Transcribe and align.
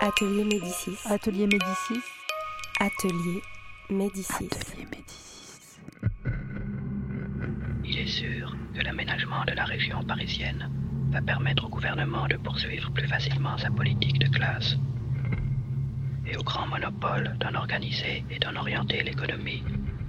Atelier 0.00 0.44
Médicis. 0.44 0.98
Atelier 1.06 1.46
Médicis. 1.46 2.02
Atelier 2.80 3.42
Médicis. 3.88 4.48
Atelier 4.52 4.86
Médicis. 4.90 5.80
Il 7.82 7.98
est 7.98 8.06
sûr 8.06 8.54
que 8.74 8.82
l'aménagement 8.82 9.44
de 9.46 9.52
la 9.52 9.64
région 9.64 10.02
parisienne 10.04 10.70
va 11.10 11.22
permettre 11.22 11.64
au 11.64 11.68
gouvernement 11.70 12.26
de 12.26 12.36
poursuivre 12.36 12.90
plus 12.92 13.08
facilement 13.08 13.56
sa 13.56 13.70
politique 13.70 14.18
de 14.18 14.28
classe 14.28 14.76
et 16.26 16.36
au 16.36 16.42
grand 16.42 16.66
monopole 16.66 17.34
d'en 17.40 17.54
organiser 17.54 18.22
et 18.30 18.38
d'en 18.38 18.54
orienter 18.54 19.02
l'économie 19.02 19.64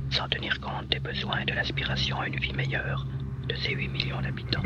sans 0.09 0.27
tenir 0.27 0.59
compte 0.59 0.89
des 0.89 0.99
besoins 0.99 1.39
et 1.39 1.45
de 1.45 1.53
l'aspiration 1.53 2.19
à 2.19 2.27
une 2.27 2.39
vie 2.39 2.53
meilleure 2.53 3.07
de 3.47 3.55
ces 3.55 3.71
8 3.71 3.87
millions 3.87 4.21
d'habitants. 4.21 4.63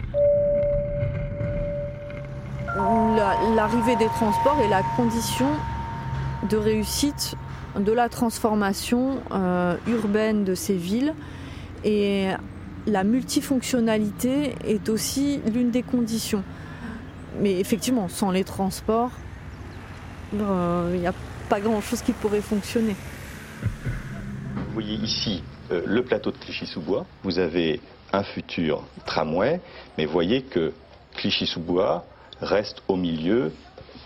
La- 2.76 3.38
L'arrivée 3.56 3.96
des 3.96 4.08
transports 4.08 4.58
est 4.64 4.70
la 4.70 4.82
condition 4.96 5.48
de 6.50 6.58
réussite 6.58 7.36
de 7.78 7.92
la 7.92 8.10
transformation 8.10 9.20
euh, 9.32 9.76
urbaine 9.88 10.44
de 10.44 10.56
ces 10.56 10.76
villes 10.76 11.14
et 11.84 12.28
la 12.88 13.04
multifonctionnalité 13.04 14.56
est 14.66 14.90
aussi 14.90 15.40
l'une 15.54 15.72
des 15.72 15.84
conditions. 15.84 16.44
Mais 17.40 17.60
effectivement, 17.60 18.10
sans 18.10 18.32
les 18.32 18.44
transports, 18.44 19.12
euh, 20.34 20.92
il 20.94 21.00
n'y 21.02 21.08
a 21.08 21.14
pas 21.50 21.60
grand-chose 21.60 22.02
qui 22.02 22.12
pourrait 22.14 22.42
fonctionner. 22.42 22.96
Vous 24.56 24.74
voyez 24.74 24.96
ici 24.96 25.44
euh, 25.72 25.82
le 25.86 26.04
plateau 26.04 26.32
de 26.32 26.38
Clichy-sous-Bois. 26.38 27.06
Vous 27.24 27.40
avez 27.40 27.80
un 28.14 28.24
futur 28.24 28.84
tramway, 29.06 29.62
mais 29.98 30.06
voyez 30.06 30.42
que 30.42 30.74
Clichy-sous-Bois 31.16 32.06
reste 32.42 32.82
au 32.88 32.96
milieu 32.96 33.52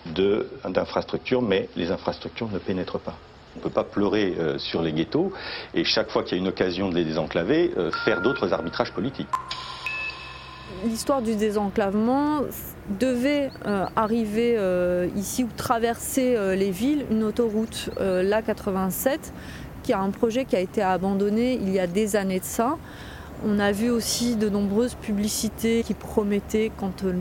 d'infrastructures, 0.05 1.41
mais 1.41 1.70
les 1.76 1.91
infrastructures 1.91 2.49
ne 2.52 2.59
pénètrent 2.59 2.99
pas. 2.99 3.17
On 3.55 3.59
ne 3.59 3.63
peut 3.63 3.70
pas 3.70 3.84
pleurer 3.84 4.35
euh, 4.38 4.57
sur 4.57 4.82
les 4.82 4.91
ghettos 4.91 5.32
et 5.73 5.85
chaque 5.85 6.10
fois 6.10 6.23
qu'il 6.23 6.37
y 6.37 6.40
a 6.40 6.41
une 6.41 6.49
occasion 6.49 6.90
de 6.90 6.95
les 6.95 7.05
désenclaver, 7.05 7.71
euh, 7.77 7.90
faire 8.04 8.21
d'autres 8.21 8.51
arbitrages 8.54 8.91
politiques. 8.91 9.29
L'histoire 10.84 11.21
du 11.21 11.35
désenclavement 11.35 12.41
devait 12.99 13.49
euh, 13.65 13.85
arriver 13.95 14.60
ici 15.15 15.43
ou 15.43 15.49
traverser 15.55 16.55
les 16.55 16.70
villes 16.70 17.05
une 17.10 17.23
autoroute, 17.23 17.90
euh, 17.99 18.21
l'A87, 18.23 19.32
qui 19.84 19.93
a 19.93 19.99
un 19.99 20.10
projet 20.10 20.45
qui 20.45 20.55
a 20.55 20.60
été 20.60 20.82
abandonné 20.82 21.54
il 21.54 21.70
y 21.70 21.79
a 21.79 21.88
des 21.88 22.15
années 22.15 22.40
de 22.40 22.45
ça. 22.45 22.77
On 23.44 23.60
a 23.60 23.72
vu 23.72 23.90
aussi 23.90 24.38
de 24.38 24.48
nombreuses 24.48 24.96
publicités 24.96 25.84
qui 25.84 25.94
promettaient, 25.94 26.72
quand 26.78 27.04
euh, 27.04 27.14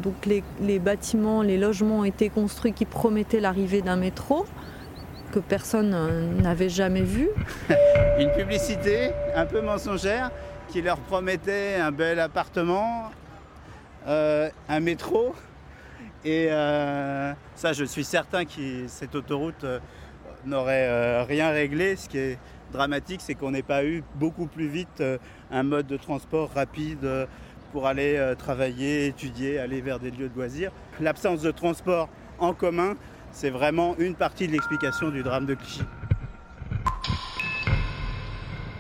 les, 0.61 0.79
bâtiments, 0.79 1.43
les 1.43 1.59
logements 1.59 2.01
ont 2.01 2.05
été 2.05 2.29
construits, 2.29 2.73
qui 2.73 2.85
promettaient 2.85 3.41
l'arrivée 3.41 3.83
d'un 3.83 3.97
métro 3.97 4.47
que 5.33 5.41
personne 5.41 5.93
euh, 5.93 6.33
n'avait 6.41 6.69
jamais 6.69 7.03
vu. 7.03 7.29
une 8.19 8.31
publicité 8.31 9.11
un 9.35 9.45
peu 9.45 9.61
mensongère 9.61 10.31
qui 10.69 10.83
leur 10.83 10.99
promettait 10.99 11.77
un 11.77 11.91
bel 11.91 12.21
appartement, 12.21 13.11
euh, 14.07 14.49
un 14.69 14.81
métro. 14.81 15.35
Et 16.25 16.49
ça, 16.49 17.75
je 17.75 17.85
suis 17.85 18.05
certain 18.05 18.47
que 18.47 18.87
cette 18.87 19.15
autoroute 19.15 19.67
n'aurait 20.47 21.23
rien 21.25 21.51
réglé. 21.51 21.97
Ce 21.97 22.09
qui 22.09 22.17
est 22.17 22.39
dramatique, 22.73 23.21
c'est 23.21 23.35
qu'on 23.35 23.51
n'ait 23.51 23.63
pas 23.63 23.85
eu 23.85 24.03
beaucoup 24.15 24.47
plus 24.47 24.67
vite 24.67 25.03
un 25.55 25.63
mode 25.63 25.87
de 25.87 25.97
transport 25.97 26.51
rapide 26.55 27.05
euh, 27.05 27.27
pour 27.73 27.87
aller 27.87 28.17
euh, 28.17 28.35
travailler, 28.35 29.07
étudier, 29.07 29.59
aller 29.59 29.81
vers 29.81 29.99
des 30.01 30.11
lieux 30.11 30.29
de 30.29 30.35
loisirs. 30.37 30.71
L'absence 31.01 31.41
de 31.43 31.51
transport 31.51 32.09
en 32.39 32.53
commun, 32.53 32.95
c'est 33.33 33.51
vraiment 33.51 33.95
une 33.99 34.15
partie 34.15 34.47
de 34.47 34.53
l'explication 34.53 35.09
du 35.11 35.23
drame 35.23 35.47
de 35.47 35.55
Clichy. 35.55 35.83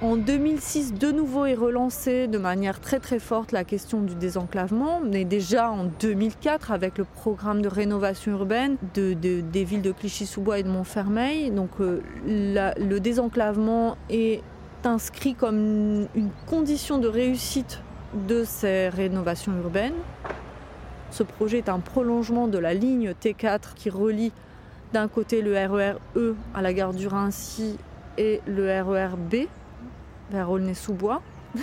En 0.02 0.16
2006, 0.16 0.92
de 0.94 1.10
nouveau 1.12 1.46
est 1.46 1.54
relancée 1.54 2.26
de 2.28 2.36
manière 2.36 2.78
très 2.78 2.98
très 3.00 3.18
forte 3.18 3.52
la 3.52 3.64
question 3.64 4.02
du 4.02 4.14
désenclavement, 4.14 5.00
mais 5.00 5.24
déjà 5.24 5.70
en 5.70 5.84
2004 5.84 6.72
avec 6.72 6.98
le 6.98 7.04
programme 7.04 7.62
de 7.62 7.68
rénovation 7.68 8.32
urbaine 8.32 8.76
de- 8.94 9.14
de- 9.14 9.40
des 9.40 9.64
villes 9.64 9.80
de 9.80 9.92
Clichy-sous-Bois 9.92 10.58
et 10.58 10.62
de 10.62 10.68
Montfermeil. 10.68 11.50
Donc 11.52 11.70
euh, 11.80 12.02
le 12.26 12.98
désenclavement 12.98 13.96
est 14.10 14.42
inscrit 14.86 15.34
comme 15.34 15.58
une, 16.14 16.30
condition 16.46 16.98
de 16.98 17.08
réussite 17.08 17.80
de 18.14 18.44
ces 18.44 18.88
rénovations 18.88 19.52
urbaines. 19.56 19.94
Ce 21.10 21.22
projet 21.22 21.58
est 21.58 21.68
un 21.68 21.80
prolongement 21.80 22.48
de 22.48 22.58
la 22.58 22.74
ligne 22.74 23.10
T4 23.10 23.74
qui 23.74 23.90
relie 23.90 24.32
d'un 24.92 25.08
côté 25.08 25.42
le 25.42 25.54
RER 25.54 25.94
E 26.16 26.36
à 26.54 26.62
la 26.62 26.72
gare 26.72 26.92
du 26.92 27.06
Rincy 27.06 27.76
et 28.18 28.40
le 28.46 28.80
RER 28.82 29.16
B 29.16 29.46
vers 30.30 30.50
Aulnay-sous-Bois. 30.50 31.22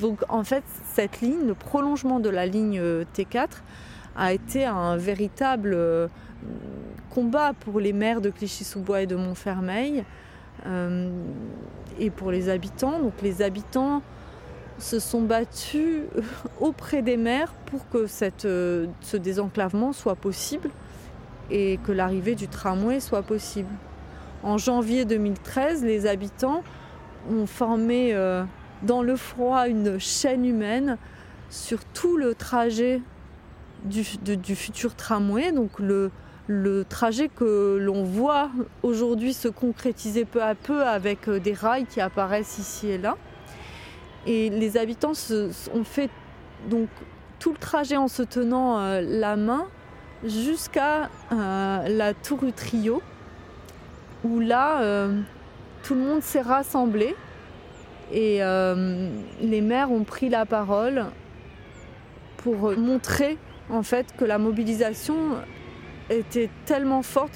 Donc 0.00 0.20
en 0.28 0.44
fait, 0.44 0.64
cette 0.94 1.20
ligne, 1.20 1.46
le 1.46 1.54
prolongement 1.54 2.20
de 2.20 2.28
la 2.28 2.46
ligne 2.46 2.78
euh, 2.80 3.04
T4, 3.14 3.48
a 4.16 4.32
été 4.32 4.64
un 4.64 4.96
véritable 4.96 5.72
euh, 5.74 6.08
combat 7.10 7.52
pour 7.60 7.80
les 7.80 7.92
maires 7.92 8.20
de 8.20 8.30
Clichy-sous-Bois 8.30 9.02
et 9.02 9.06
de 9.06 9.16
Montfermeil 9.16 10.04
et 11.98 12.10
pour 12.10 12.30
les 12.30 12.48
habitants. 12.48 13.00
Donc 13.00 13.14
les 13.22 13.42
habitants 13.42 14.02
se 14.78 14.98
sont 14.98 15.22
battus 15.22 16.02
auprès 16.60 17.02
des 17.02 17.16
maires 17.16 17.52
pour 17.66 17.88
que 17.88 18.06
euh, 18.44 18.86
ce 19.00 19.16
désenclavement 19.16 19.92
soit 19.92 20.16
possible 20.16 20.70
et 21.50 21.78
que 21.84 21.92
l'arrivée 21.92 22.34
du 22.34 22.48
tramway 22.48 23.00
soit 23.00 23.22
possible. 23.22 23.70
En 24.42 24.56
janvier 24.56 25.04
2013, 25.04 25.84
les 25.84 26.06
habitants 26.06 26.62
ont 27.30 27.46
formé 27.46 28.14
euh, 28.14 28.44
dans 28.82 29.02
le 29.02 29.16
froid 29.16 29.68
une 29.68 29.98
chaîne 29.98 30.46
humaine 30.46 30.96
sur 31.50 31.84
tout 31.84 32.16
le 32.16 32.34
trajet 32.34 33.02
du, 33.84 34.04
du 34.22 34.54
futur 34.54 34.94
tramway, 34.94 35.52
donc 35.52 35.78
le, 35.78 36.10
le 36.50 36.84
trajet 36.84 37.28
que 37.28 37.78
l'on 37.80 38.02
voit 38.02 38.50
aujourd'hui 38.82 39.34
se 39.34 39.46
concrétiser 39.46 40.24
peu 40.24 40.42
à 40.42 40.56
peu 40.56 40.82
avec 40.82 41.28
euh, 41.28 41.38
des 41.38 41.52
rails 41.52 41.86
qui 41.86 42.00
apparaissent 42.00 42.58
ici 42.58 42.88
et 42.88 42.98
là. 42.98 43.16
Et 44.26 44.50
les 44.50 44.76
habitants 44.76 45.12
ont 45.72 45.84
fait 45.84 46.10
donc 46.68 46.88
tout 47.38 47.52
le 47.52 47.56
trajet 47.56 47.96
en 47.96 48.08
se 48.08 48.24
tenant 48.24 48.80
euh, 48.80 49.00
la 49.00 49.36
main 49.36 49.68
jusqu'à 50.24 51.08
euh, 51.30 51.88
la 51.88 52.14
tour 52.14 52.42
Utrio, 52.42 53.00
où 54.24 54.40
là, 54.40 55.06
tout 55.84 55.94
le 55.94 56.00
monde 56.00 56.22
s'est 56.22 56.42
rassemblé 56.42 57.14
et 58.12 58.40
les 59.40 59.60
maires 59.62 59.90
ont 59.90 60.04
pris 60.04 60.28
la 60.28 60.44
parole 60.44 61.06
pour 62.36 62.76
montrer 62.76 63.38
en 63.70 63.82
fait 63.82 64.14
que 64.18 64.26
la 64.26 64.36
mobilisation 64.36 65.16
était 66.10 66.50
tellement 66.66 67.02
forte 67.02 67.32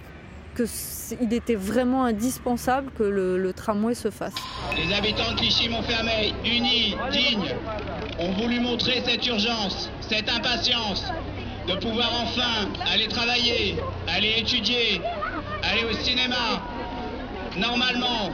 qu'il 0.56 1.32
était 1.32 1.54
vraiment 1.54 2.04
indispensable 2.04 2.90
que 2.96 3.02
le, 3.02 3.52
tramway 3.52 3.94
se 3.94 4.10
fasse. 4.10 4.34
Les 4.76 4.94
habitants 4.94 5.32
de 5.32 5.36
Clichy-Montfermeil, 5.36 6.34
unis, 6.44 6.96
dignes, 7.10 7.54
ont 8.18 8.32
voulu 8.32 8.60
montrer 8.60 9.02
cette 9.04 9.26
urgence, 9.26 9.90
cette 10.00 10.30
impatience 10.30 11.04
de 11.66 11.74
pouvoir 11.76 12.10
enfin 12.22 12.68
aller 12.92 13.08
travailler, 13.08 13.76
aller 14.06 14.34
étudier, 14.38 15.00
aller 15.62 15.84
au 15.84 15.92
cinéma. 15.94 16.62
Normalement, 17.56 18.30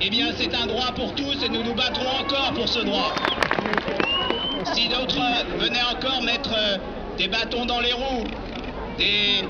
eh 0.00 0.10
bien 0.10 0.28
c'est 0.36 0.54
un 0.54 0.66
droit 0.66 0.92
pour 0.94 1.14
tous 1.14 1.42
et 1.44 1.48
nous 1.48 1.62
nous 1.62 1.74
battrons 1.74 2.24
encore 2.24 2.52
pour 2.54 2.68
ce 2.68 2.80
droit. 2.80 3.14
Si 4.74 4.88
d'autres 4.88 5.20
venaient 5.58 5.84
encore 5.96 6.22
mettre 6.22 6.50
euh, 6.54 6.76
des 7.16 7.28
bâtons 7.28 7.64
dans 7.64 7.80
les 7.80 7.92
roues, 7.92 8.26
des, 8.98 9.44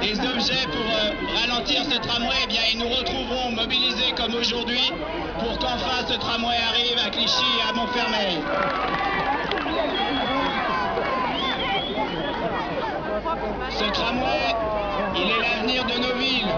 des 0.00 0.18
objets 0.20 0.66
pour 0.70 0.84
euh, 0.84 1.12
ralentir 1.40 1.84
ce 1.84 1.98
tramway, 1.98 2.36
eh 2.44 2.46
bien, 2.46 2.60
ils 2.72 2.78
nous 2.78 2.88
retrouveront 2.88 3.50
mobilisés 3.52 4.12
comme 4.16 4.34
aujourd'hui 4.34 4.92
pour 5.38 5.58
qu'enfin 5.58 6.06
ce 6.06 6.14
tramway 6.14 6.56
arrive 6.68 6.98
à 7.06 7.10
Clichy 7.10 7.44
et 7.58 7.68
à 7.68 7.72
Montfermeil. 7.72 8.38
Ce 13.70 13.84
tramway, 13.92 14.54
il 15.16 15.30
est 15.30 15.40
l'avenir 15.40 15.84
de 15.84 15.98
nos 15.98 16.14
villes. 16.16 16.48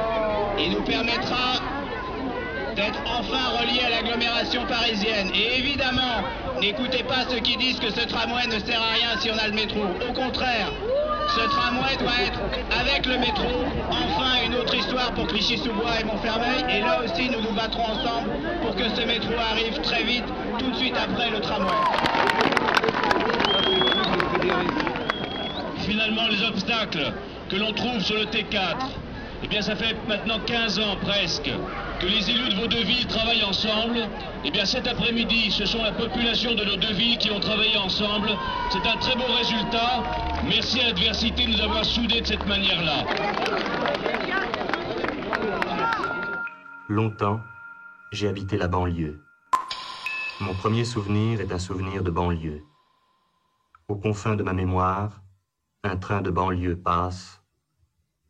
Il 0.59 0.73
nous 0.73 0.83
permettra 0.83 1.61
d'être 2.75 3.01
enfin 3.07 3.59
reliés 3.59 3.83
à 3.87 3.91
l'agglomération 3.91 4.67
parisienne. 4.67 5.31
Et 5.35 5.59
évidemment, 5.59 6.25
n'écoutez 6.61 7.03
pas 7.05 7.25
ceux 7.29 7.39
qui 7.39 7.57
disent 7.57 7.81
que 7.81 7.91
ce 7.91 8.07
tramway 8.07 8.47
ne 8.47 8.59
sert 8.59 8.81
à 8.81 8.93
rien 8.95 9.19
si 9.21 9.31
on 9.31 9.39
a 9.39 9.47
le 9.47 9.55
métro. 9.55 9.81
Au 10.09 10.13
contraire, 10.13 10.73
ce 11.29 11.41
tramway 11.49 11.97
doit 11.99 12.23
être, 12.27 12.41
avec 12.81 13.07
le 13.07 13.19
métro, 13.19 13.65
enfin 13.91 14.45
une 14.45 14.55
autre 14.55 14.75
histoire 14.75 15.13
pour 15.13 15.27
Clichy-sous-Bois 15.27 16.01
et 16.01 16.05
Montfermeil. 16.05 16.65
Et 16.71 16.81
là 16.81 17.01
aussi, 17.05 17.29
nous 17.29 17.41
nous 17.41 17.55
battrons 17.55 17.85
ensemble 17.85 18.31
pour 18.63 18.75
que 18.77 18.89
ce 18.89 19.07
métro 19.07 19.33
arrive 19.51 19.81
très 19.83 20.03
vite, 20.05 20.25
tout 20.59 20.71
de 20.71 20.77
suite 20.77 20.95
après 20.97 21.31
le 21.31 21.41
tramway. 21.41 21.73
Finalement, 25.81 26.29
les 26.29 26.43
obstacles 26.43 27.13
que 27.49 27.57
l'on 27.57 27.73
trouve 27.73 28.01
sur 28.01 28.17
le 28.17 28.25
T4 28.25 28.77
Eh 29.45 29.49
bien, 29.49 29.63
ça 29.63 29.77
fait 29.77 29.97
maintenant 30.09 30.39
15 30.47 30.79
ans 30.81 30.97
presque 31.03 31.51
que 32.01 32.07
les 32.07 32.31
élus 32.31 32.51
de 32.51 32.61
vos 32.61 32.67
deux 32.67 32.85
villes 32.85 33.07
travaillent 33.07 33.45
ensemble. 33.45 34.09
Eh 34.45 34.51
bien, 34.51 34.65
cet 34.65 34.87
après-midi, 34.87 35.51
ce 35.51 35.65
sont 35.65 35.83
la 35.83 35.93
population 35.93 36.55
de 36.55 36.65
nos 36.65 36.77
deux 36.77 36.93
villes 36.93 37.19
qui 37.19 37.31
ont 37.31 37.41
travaillé 37.41 37.77
ensemble. 37.77 38.31
C'est 38.71 38.87
un 38.87 38.97
très 38.99 39.17
beau 39.17 39.27
résultat. 39.39 40.03
Merci 40.45 40.81
à 40.81 40.89
l'adversité 40.89 41.47
de 41.47 41.53
nous 41.53 41.61
avoir 41.61 41.85
soudés 41.85 42.21
de 42.21 42.27
cette 42.27 42.47
manière-là. 42.47 43.05
Longtemps, 46.89 47.41
j'ai 48.13 48.29
habité 48.29 48.57
la 48.57 48.69
banlieue. 48.69 49.21
Mon 50.41 50.55
premier 50.55 50.85
souvenir 50.85 51.41
est 51.41 51.53
un 51.53 51.59
souvenir 51.59 52.03
de 52.03 52.11
banlieue. 52.11 52.63
Aux 53.89 53.97
confins 53.97 54.37
de 54.37 54.43
ma 54.43 54.53
mémoire, 54.53 55.23
un 55.83 55.97
train 55.97 56.21
de 56.21 56.31
banlieue 56.31 56.77
passe, 56.77 57.41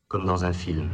comme 0.09 0.25
dans 0.25 0.45
un 0.45 0.53
film. 0.53 0.91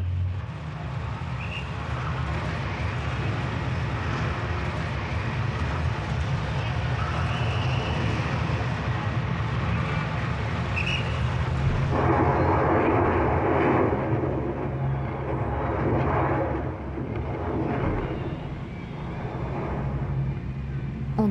En 21.19 21.29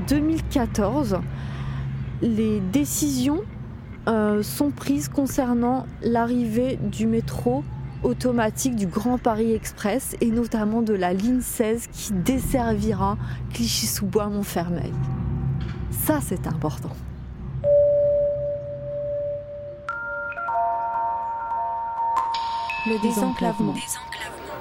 2014, 0.73 1.19
les 2.21 2.59
décisions 2.59 3.41
euh, 4.07 4.43
sont 4.43 4.71
prises 4.71 5.09
concernant 5.09 5.85
l'arrivée 6.01 6.77
du 6.81 7.07
métro 7.07 7.63
automatique 8.03 8.75
du 8.75 8.87
Grand 8.87 9.17
Paris 9.17 9.53
Express 9.53 10.15
et 10.21 10.31
notamment 10.31 10.81
de 10.81 10.93
la 10.93 11.13
ligne 11.13 11.41
16 11.41 11.87
qui 11.91 12.13
desservira 12.13 13.17
Clichy-sous-Bois-Montfermeil. 13.53 14.93
Ça, 15.91 16.19
c'est 16.21 16.47
important. 16.47 16.95
Le 22.87 22.99
désenclavement. 23.03 23.75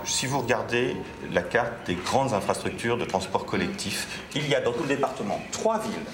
Si 0.05 0.27
vous 0.27 0.41
regardez 0.41 0.97
la 1.33 1.43
carte 1.43 1.73
des 1.87 1.95
grandes 1.95 2.33
infrastructures 2.33 2.97
de 2.97 3.05
transport 3.05 3.45
collectif, 3.45 4.23
il 4.35 4.49
y 4.49 4.55
a 4.55 4.61
dans 4.61 4.73
tout 4.73 4.83
le 4.83 4.89
département 4.89 5.41
trois 5.53 5.79
villes 5.79 6.07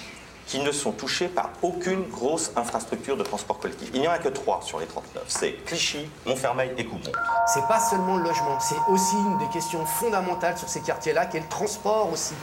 qui 0.47 0.59
ne 0.59 0.71
sont 0.71 0.93
touchées 0.93 1.27
par 1.27 1.49
aucune 1.61 2.03
grosse 2.03 2.51
infrastructure 2.55 3.17
de 3.17 3.23
transport 3.23 3.59
collectif. 3.59 3.89
Il 3.93 4.01
n'y 4.01 4.07
en 4.07 4.11
a 4.11 4.17
que 4.17 4.29
trois 4.29 4.61
sur 4.63 4.79
les 4.79 4.85
39. 4.85 5.23
C'est 5.27 5.51
Clichy, 5.65 6.09
Montfermeil 6.25 6.71
et 6.77 6.85
Coubon. 6.85 7.11
C'est 7.53 7.67
pas 7.67 7.79
seulement 7.79 8.17
le 8.17 8.23
logement, 8.23 8.57
c'est 8.59 8.77
aussi 8.89 9.15
une 9.15 9.37
des 9.39 9.47
questions 9.51 9.85
fondamentales 9.85 10.57
sur 10.57 10.69
ces 10.69 10.79
quartiers-là, 10.81 11.25
qui 11.25 11.37
est 11.37 11.41
le 11.41 11.49
transport 11.49 12.11
aussi. 12.11 12.33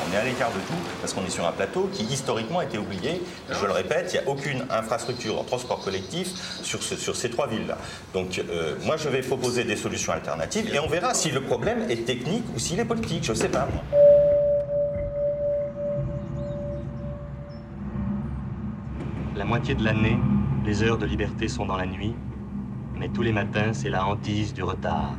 On 0.00 0.12
est 0.14 0.16
à 0.16 0.24
l'écart 0.24 0.50
de 0.50 0.60
tout 0.60 0.78
parce 1.00 1.12
qu'on 1.12 1.24
est 1.24 1.30
sur 1.30 1.46
un 1.46 1.52
plateau 1.52 1.88
qui 1.92 2.04
historiquement 2.04 2.60
a 2.60 2.64
été 2.64 2.78
oublié. 2.78 3.20
Je 3.50 3.66
le 3.66 3.72
répète, 3.72 4.10
il 4.14 4.20
n'y 4.20 4.26
a 4.26 4.28
aucune 4.30 4.64
infrastructure 4.70 5.38
en 5.38 5.44
transport 5.44 5.80
collectif 5.82 6.28
sur, 6.62 6.82
ce- 6.82 6.96
sur 6.96 7.16
ces 7.16 7.30
trois 7.30 7.46
villes-là. 7.48 7.76
Donc 8.14 8.38
euh, 8.50 8.76
moi 8.84 8.96
je 8.96 9.08
vais 9.08 9.20
proposer 9.22 9.64
des 9.64 9.76
solutions 9.76 10.12
alternatives 10.12 10.72
et 10.74 10.78
on 10.78 10.86
verra 10.88 11.14
si 11.14 11.30
le 11.30 11.40
problème 11.42 11.90
est 11.90 12.04
technique 12.06 12.44
ou 12.54 12.58
s'il 12.58 12.78
est 12.80 12.84
politique. 12.84 13.24
Je 13.24 13.32
ne 13.32 13.36
sais 13.36 13.48
pas. 13.48 13.68
La 19.36 19.44
moitié 19.44 19.74
de 19.74 19.84
l'année, 19.84 20.18
les 20.64 20.82
heures 20.82 20.98
de 20.98 21.06
liberté 21.06 21.48
sont 21.48 21.66
dans 21.66 21.76
la 21.76 21.86
nuit, 21.86 22.14
mais 22.96 23.08
tous 23.08 23.22
les 23.22 23.32
matins, 23.32 23.72
c'est 23.72 23.90
la 23.90 24.04
hantise 24.06 24.52
du 24.52 24.62
retard. 24.62 25.12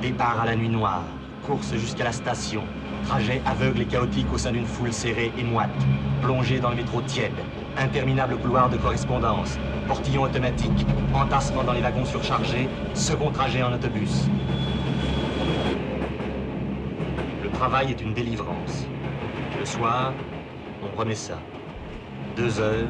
Départ 0.00 0.40
à 0.40 0.46
la 0.46 0.54
nuit 0.54 0.68
noire, 0.68 1.02
course 1.44 1.74
jusqu'à 1.74 2.04
la 2.04 2.12
station, 2.12 2.62
trajet 3.04 3.42
aveugle 3.44 3.80
et 3.82 3.84
chaotique 3.84 4.32
au 4.32 4.38
sein 4.38 4.52
d'une 4.52 4.64
foule 4.64 4.92
serrée 4.92 5.32
et 5.36 5.42
moite, 5.42 5.70
plongée 6.22 6.60
dans 6.60 6.70
le 6.70 6.76
métro 6.76 7.00
tiède, 7.02 7.32
interminable 7.76 8.36
couloir 8.38 8.70
de 8.70 8.76
correspondance, 8.76 9.58
portillon 9.88 10.22
automatique, 10.22 10.86
entassement 11.14 11.64
dans 11.64 11.72
les 11.72 11.80
wagons 11.80 12.04
surchargés, 12.04 12.68
second 12.94 13.32
trajet 13.32 13.62
en 13.64 13.72
autobus. 13.72 14.28
Le 17.42 17.50
travail 17.50 17.90
est 17.90 18.00
une 18.00 18.14
délivrance. 18.14 18.86
Le 19.58 19.64
soir, 19.64 20.12
on 20.80 20.96
remet 20.96 21.16
ça. 21.16 21.38
Deux 22.36 22.60
heures, 22.60 22.86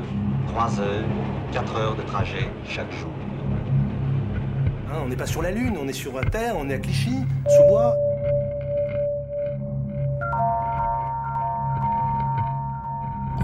trois 0.46 0.78
heures, 0.78 1.06
quatre 1.52 1.74
heures 1.76 1.96
de 1.96 2.02
trajet 2.02 2.50
chaque 2.68 2.92
jour. 2.92 3.17
Hein, 4.90 5.02
on 5.04 5.08
n'est 5.08 5.16
pas 5.16 5.26
sur 5.26 5.42
la 5.42 5.50
Lune, 5.50 5.76
on 5.78 5.86
est 5.86 5.92
sur 5.92 6.18
Terre, 6.30 6.54
on 6.56 6.70
est 6.70 6.74
à 6.74 6.78
Clichy, 6.78 7.16
sous 7.46 7.68
bois. 7.68 7.94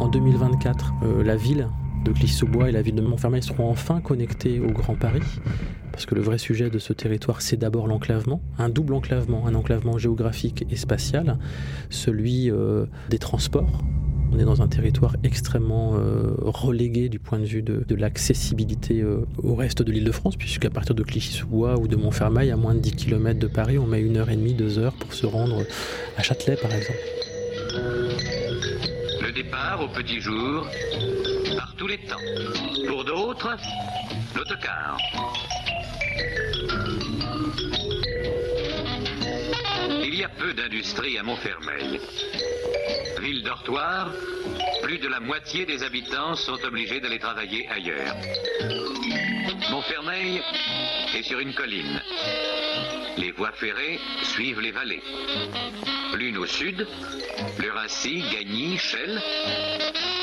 En 0.00 0.08
2024, 0.08 0.94
euh, 1.02 1.22
la 1.22 1.36
ville 1.36 1.68
de 2.04 2.12
Clichy-sous-Bois 2.12 2.68
et 2.68 2.72
la 2.72 2.82
ville 2.82 2.94
de 2.94 3.02
Montfermeil 3.02 3.42
seront 3.42 3.70
enfin 3.70 4.00
connectées 4.00 4.60
au 4.60 4.70
Grand 4.70 4.94
Paris. 4.94 5.22
Parce 5.92 6.06
que 6.06 6.14
le 6.14 6.22
vrai 6.22 6.38
sujet 6.38 6.70
de 6.70 6.78
ce 6.78 6.92
territoire, 6.92 7.42
c'est 7.42 7.56
d'abord 7.56 7.86
l'enclavement, 7.88 8.40
un 8.58 8.68
double 8.70 8.94
enclavement, 8.94 9.46
un 9.46 9.54
enclavement 9.54 9.98
géographique 9.98 10.66
et 10.70 10.76
spatial, 10.76 11.38
celui 11.90 12.50
euh, 12.50 12.86
des 13.10 13.18
transports. 13.18 13.82
On 14.34 14.38
est 14.40 14.44
dans 14.44 14.62
un 14.62 14.66
territoire 14.66 15.14
extrêmement 15.22 15.94
euh, 15.94 16.34
relégué 16.38 17.08
du 17.08 17.20
point 17.20 17.38
de 17.38 17.44
vue 17.44 17.62
de, 17.62 17.84
de 17.86 17.94
l'accessibilité 17.94 19.00
euh, 19.00 19.24
au 19.44 19.54
reste 19.54 19.82
de 19.82 19.92
l'île 19.92 20.02
de 20.02 20.10
France, 20.10 20.34
puisqu'à 20.34 20.70
partir 20.70 20.96
de 20.96 21.04
Clichy-sous-Bois 21.04 21.78
ou 21.78 21.86
de 21.86 21.94
Montfermeil, 21.94 22.50
à 22.50 22.56
moins 22.56 22.74
de 22.74 22.80
10 22.80 22.96
km 22.96 23.38
de 23.38 23.46
Paris, 23.46 23.78
on 23.78 23.86
met 23.86 24.00
une 24.00 24.16
heure 24.16 24.30
et 24.30 24.36
demie, 24.36 24.54
deux 24.54 24.80
heures 24.80 24.94
pour 24.94 25.14
se 25.14 25.24
rendre 25.24 25.64
à 26.16 26.22
Châtelet, 26.24 26.56
par 26.56 26.72
exemple. 26.72 26.98
Le 29.22 29.32
départ 29.32 29.80
au 29.80 29.88
petit 29.88 30.20
jour, 30.20 30.66
par 31.56 31.72
tous 31.76 31.86
les 31.86 31.98
temps. 31.98 32.16
Pour 32.88 33.04
d'autres, 33.04 33.56
l'autocar. 34.34 34.98
Il 40.02 40.14
y 40.16 40.24
a 40.24 40.28
peu 40.28 40.52
d'industrie 40.54 41.18
à 41.18 41.22
Montfermeil. 41.22 42.00
Ville 43.24 43.42
dortoir, 43.42 44.10
plus 44.82 44.98
de 44.98 45.08
la 45.08 45.18
moitié 45.18 45.64
des 45.64 45.82
habitants 45.82 46.34
sont 46.34 46.62
obligés 46.62 47.00
d'aller 47.00 47.18
travailler 47.18 47.66
ailleurs. 47.70 48.14
Montfermeil 49.70 50.42
est 51.16 51.22
sur 51.22 51.38
une 51.38 51.54
colline. 51.54 52.02
Les 53.16 53.32
voies 53.32 53.52
ferrées 53.52 53.98
suivent 54.24 54.60
les 54.60 54.72
vallées. 54.72 55.02
L'une 56.16 56.36
au 56.36 56.44
sud, 56.44 56.86
le 57.60 57.72
Rincy, 57.72 58.22
Gagny, 58.30 58.76
Chelles. 58.76 59.22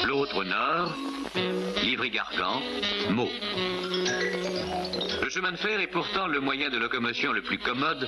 L'autre 0.05 0.35
au 0.35 0.43
nord, 0.43 0.95
Livry-Gargan, 1.81 2.61
Meaux. 3.09 3.31
Le 5.23 5.29
chemin 5.31 5.53
de 5.53 5.57
fer 5.57 5.79
est 5.79 5.87
pourtant 5.87 6.27
le 6.27 6.39
moyen 6.39 6.69
de 6.69 6.77
locomotion 6.77 7.33
le 7.33 7.41
plus 7.41 7.57
commode, 7.57 8.07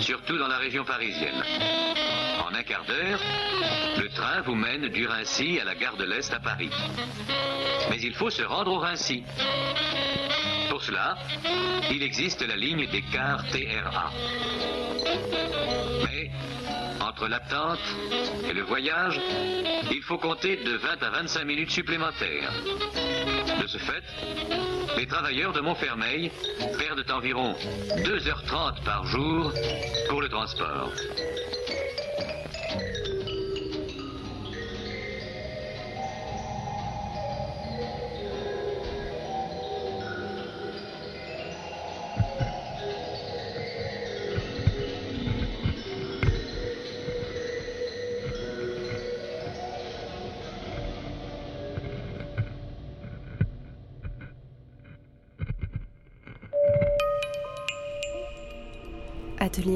surtout 0.00 0.38
dans 0.38 0.48
la 0.48 0.58
région 0.58 0.84
parisienne. 0.84 1.40
Un 2.58 2.64
quart 2.64 2.84
d'heure, 2.86 3.20
le 3.98 4.08
train 4.08 4.40
vous 4.40 4.56
mène 4.56 4.88
du 4.88 5.06
Rincy 5.06 5.60
à 5.60 5.64
la 5.64 5.76
gare 5.76 5.96
de 5.96 6.02
l'Est 6.02 6.34
à 6.34 6.40
Paris. 6.40 6.70
Mais 7.88 8.00
il 8.00 8.12
faut 8.16 8.30
se 8.30 8.42
rendre 8.42 8.72
au 8.72 8.78
Rincy. 8.80 9.22
Pour 10.68 10.82
cela, 10.82 11.16
il 11.88 12.02
existe 12.02 12.42
la 12.42 12.56
ligne 12.56 12.88
des 12.88 13.02
cars 13.02 13.44
TRA. 13.52 14.10
Mais 16.02 16.32
entre 17.00 17.28
l'attente 17.28 17.78
et 18.50 18.52
le 18.52 18.62
voyage, 18.62 19.20
il 19.92 20.02
faut 20.02 20.18
compter 20.18 20.56
de 20.56 20.78
20 20.78 21.00
à 21.00 21.10
25 21.10 21.44
minutes 21.44 21.70
supplémentaires. 21.70 22.50
De 23.62 23.68
ce 23.68 23.78
fait, 23.78 24.02
les 24.96 25.06
travailleurs 25.06 25.52
de 25.52 25.60
Montfermeil 25.60 26.32
perdent 26.76 27.08
environ 27.12 27.54
2h30 27.98 28.82
par 28.82 29.06
jour 29.06 29.52
pour 30.08 30.20
le 30.20 30.28
transport. 30.28 30.90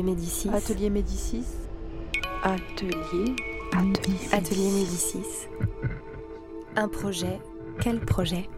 Atelier 0.03 0.17
Médicis. 0.17 0.49
Atelier 0.49 0.91
Médicis. 0.91 1.45
Atelier. 2.43 3.37
Atelier, 4.33 4.71
Médicis. 4.73 5.47
Un 6.75 6.89
projet. 6.89 7.39
Quel 7.81 8.01
projet? 8.01 8.49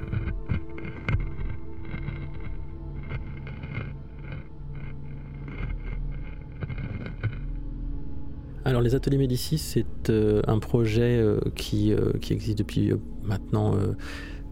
Alors 8.64 8.80
les 8.80 8.94
ateliers 8.94 9.18
Médicis, 9.18 9.58
c'est 9.58 10.08
euh, 10.08 10.40
un 10.46 10.58
projet 10.58 11.18
euh, 11.18 11.38
euh, 11.44 12.12
qui, 12.20 12.32
existe 12.32 12.56
depuis 12.56 12.94
maintenant 13.22 13.76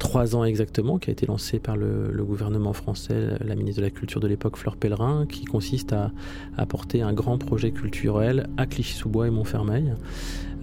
trois 0.02 0.34
ans 0.34 0.42
exactement, 0.42 0.98
qui 0.98 1.10
a 1.10 1.12
été 1.12 1.26
lancé 1.26 1.60
par 1.60 1.76
le, 1.76 2.24
gouvernement 2.24 2.72
français, 2.72 3.38
la 3.40 3.54
ministre 3.54 3.80
de 3.80 3.86
la 3.86 3.90
Culture 3.90 4.20
de 4.20 4.26
l'époque, 4.26 4.56
Fleur 4.56 4.76
Pellerin, 4.76 5.26
qui 5.28 5.44
consiste 5.44 5.92
à 5.92 6.10
apporter 6.56 7.02
un 7.02 7.12
grand 7.12 7.38
projet 7.38 7.70
culturel 7.70 8.48
à 8.56 8.66
Clichy-sous-Bois 8.66 9.28
et 9.28 9.30
Montfermeil. 9.30 9.94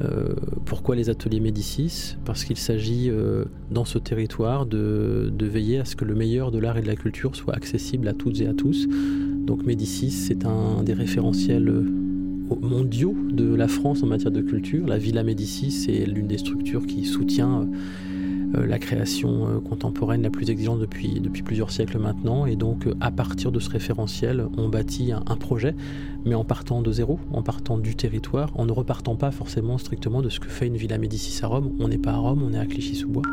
Euh, 0.02 0.34
pourquoi 0.66 0.98
les 0.98 1.10
ateliers 1.10 1.40
Médicis? 1.40 2.18
Parce 2.26 2.44
qu'il 2.44 2.58
s'agit 2.58 3.10
euh, 3.10 3.46
dans 3.72 3.86
ce 3.86 3.98
territoire 3.98 4.66
de, 4.66 5.32
veiller 5.40 5.80
à 5.80 5.86
ce 5.86 5.96
que 5.96 6.04
le 6.04 6.16
meilleur 6.16 6.52
de 6.52 6.60
l'art 6.60 6.78
et 6.78 6.82
de 6.82 6.88
la 6.88 6.98
culture 6.98 7.34
soit 7.38 7.56
accessible 7.56 8.10
à 8.10 8.14
toutes 8.14 8.42
et 8.42 8.48
à 8.48 8.54
tous. 8.54 8.88
Donc 8.90 9.64
Médicis, 9.66 10.12
c'est 10.12 10.46
un 10.46 10.84
des 10.84 10.94
référentiels 10.94 11.70
euh, 11.70 11.86
mondiaux 12.62 13.16
de 13.32 13.56
la 13.56 13.70
France 13.70 14.04
en 14.04 14.08
matière 14.08 14.32
de 14.32 14.42
culture. 14.42 14.86
La 14.86 14.98
Villa 14.98 15.24
Médicis, 15.24 15.72
c'est 15.72 16.06
l'une 16.06 16.28
des 16.28 16.40
structures 16.40 16.86
qui 16.86 17.06
soutient 17.06 17.66
la 18.54 18.80
création 18.80 19.48
euh, 19.48 19.60
contemporaine 19.60 20.22
la 20.22 20.30
plus 20.30 20.50
exigeante 20.50 20.80
depuis, 20.80 21.20
depuis 21.20 21.44
plusieurs 21.44 21.72
siècles 21.72 22.00
maintenant. 22.00 22.46
Et 22.46 22.56
donc, 22.56 22.88
euh, 22.88 22.96
à 23.00 23.12
partir 23.12 23.52
de 23.52 23.60
ce 23.60 23.70
référentiel, 23.70 24.46
on 24.58 24.70
bâtit 24.70 25.12
un, 25.12 25.36
projet, 25.36 25.76
mais 26.26 26.36
en 26.36 26.44
partant 26.44 26.82
de 26.82 26.92
zéro, 26.92 27.20
en 27.32 27.42
partant 27.42 27.78
du 27.78 27.96
territoire, 27.96 28.52
en 28.56 28.66
ne 28.66 28.72
repartant 28.72 29.16
pas 29.16 29.32
forcément 29.32 29.78
strictement 29.78 30.22
de 30.22 30.30
ce 30.30 30.40
que 30.40 30.50
fait 30.50 30.68
une 30.68 30.78
Villa 30.78 30.98
Médicis 30.98 31.44
à 31.44 31.48
Rome. 31.48 31.72
On 31.80 31.88
n'est 31.88 31.98
pas 31.98 32.12
à 32.12 32.18
Rome, 32.18 32.44
on 32.44 32.54
est 32.54 32.60
à 32.60 32.66
Clichy-sous-Bois. 32.66 33.24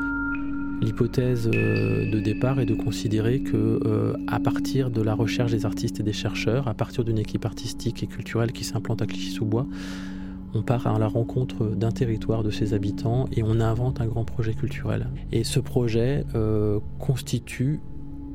L'hypothèse 0.82 1.48
de 1.48 2.20
départ 2.20 2.60
est 2.60 2.66
de 2.66 2.74
considérer 2.74 3.40
que, 3.40 4.14
à 4.26 4.38
partir 4.38 4.90
de 4.90 5.00
la 5.00 5.14
recherche 5.14 5.50
des 5.50 5.64
artistes 5.64 6.00
et 6.00 6.02
des 6.02 6.12
chercheurs, 6.12 6.68
à 6.68 6.74
partir 6.74 7.02
d'une 7.02 7.16
équipe 7.18 7.46
artistique 7.46 8.02
et 8.02 8.06
culturelle 8.06 8.52
qui 8.52 8.62
s'implante 8.62 9.00
à 9.00 9.06
Clichy-sous-Bois, 9.06 9.66
on 10.56 10.62
part 10.62 10.86
à 10.86 10.98
la 10.98 11.06
rencontre 11.06 11.66
d'un 11.66 11.90
territoire, 11.90 12.42
de 12.42 12.50
ses 12.50 12.72
habitants, 12.72 13.26
et 13.32 13.42
on 13.42 13.60
invente 13.60 14.00
un 14.00 14.06
grand 14.06 14.24
projet 14.24 14.54
culturel. 14.54 15.08
Et 15.30 15.44
ce 15.44 15.60
projet 15.60 16.24
euh, 16.34 16.80
constitue 16.98 17.80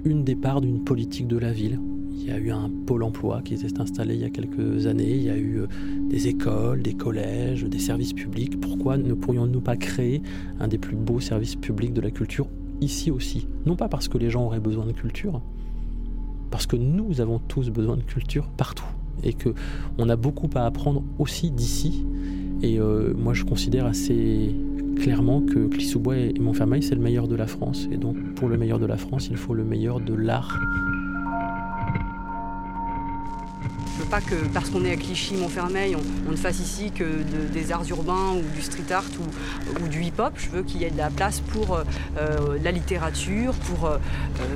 une 0.06 0.24
des 0.24 0.36
parts 0.36 0.62
d'une 0.62 0.84
politique 0.84 1.28
de 1.28 1.38
la 1.38 1.52
ville. 1.52 1.80
Il 2.12 2.24
y 2.24 2.32
a 2.32 2.38
eu 2.38 2.52
un 2.52 2.70
pôle 2.86 3.04
emploi 3.04 3.42
qui 3.42 3.58
s'est 3.58 3.80
installé 3.80 4.14
il 4.16 4.22
y 4.22 4.26
a 4.26 4.30
quelques 4.30 4.86
années, 4.86 5.16
il 5.16 5.24
y 5.24 5.30
a 5.30 5.38
eu 5.38 5.62
euh, 5.62 5.68
des 6.10 6.28
écoles, 6.28 6.84
des 6.84 6.94
collèges, 6.94 7.64
des 7.64 7.80
services 7.80 8.14
publics. 8.14 8.60
Pourquoi 8.60 8.98
ne 8.98 9.14
pourrions-nous 9.14 9.62
pas 9.62 9.76
créer 9.76 10.22
un 10.60 10.68
des 10.68 10.78
plus 10.78 10.96
beaux 10.96 11.20
services 11.20 11.56
publics 11.56 11.94
de 11.94 12.02
la 12.02 12.12
culture 12.12 12.48
ici 12.82 13.10
aussi? 13.10 13.48
Non 13.66 13.76
pas 13.76 13.90
parce 13.90 14.08
que 14.08 14.20
les 14.20 14.30
gens 14.30 14.46
auraient 14.46 14.60
besoin 14.60 14.86
de 14.86 14.92
culture, 14.92 15.42
parce 16.52 16.68
que 16.68 16.76
nous 16.76 17.20
avons 17.20 17.40
tous 17.40 17.72
besoin 17.72 17.98
de 17.98 18.04
culture 18.04 18.48
partout 18.58 18.86
et 19.24 19.34
que 19.34 19.50
on 19.98 20.10
a 20.10 20.16
beaucoup 20.16 20.50
à 20.56 20.66
apprendre 20.66 21.04
aussi 21.20 21.52
d'ici. 21.52 22.06
Et 22.62 22.80
euh, 22.80 23.14
moi, 23.16 23.34
je 23.34 23.44
considère 23.44 23.86
assez 23.86 24.56
clairement 24.98 25.42
que 25.42 25.68
Clissobois 25.68 26.18
et 26.18 26.34
Montfermeil, 26.40 26.84
c'est 26.84 26.96
le 26.96 27.02
meilleur 27.02 27.28
de 27.28 27.36
la 27.36 27.48
France. 27.48 27.88
Et 27.92 27.98
donc, 27.98 28.18
pour 28.36 28.50
le 28.50 28.58
meilleur 28.58 28.80
de 28.80 28.86
la 28.86 28.98
France, 28.98 29.30
il 29.32 29.38
faut 29.38 29.54
le 29.54 29.64
meilleur 29.64 30.00
de 30.00 30.14
l'art 30.14 30.60
pas 34.12 34.20
que 34.20 34.36
parce 34.54 34.70
qu'on 34.70 34.84
est 34.84 34.92
à 34.92 34.98
Clichy, 34.98 35.38
Montfermeil, 35.38 35.96
on, 35.96 36.32
ne 36.32 36.36
fasse 36.36 36.60
ici 36.60 36.92
que 36.92 37.06
des 37.54 37.72
arts 37.72 37.90
urbains 37.90 38.34
ou 38.36 38.56
du 38.56 38.62
street 38.62 38.92
art 38.92 39.06
ou, 39.82 39.88
du 39.88 40.04
hip-hop. 40.04 40.34
Je 40.36 40.50
veux 40.50 40.64
qu'il 40.64 40.82
y 40.82 40.84
ait 40.84 40.92
de 40.92 40.98
la 40.98 41.10
place 41.10 41.40
pour 41.40 41.76
euh, 41.76 41.84
euh, 42.18 42.58
la 42.62 42.72
littérature, 42.72 43.54
pour 43.54 43.86
euh, 43.86 43.98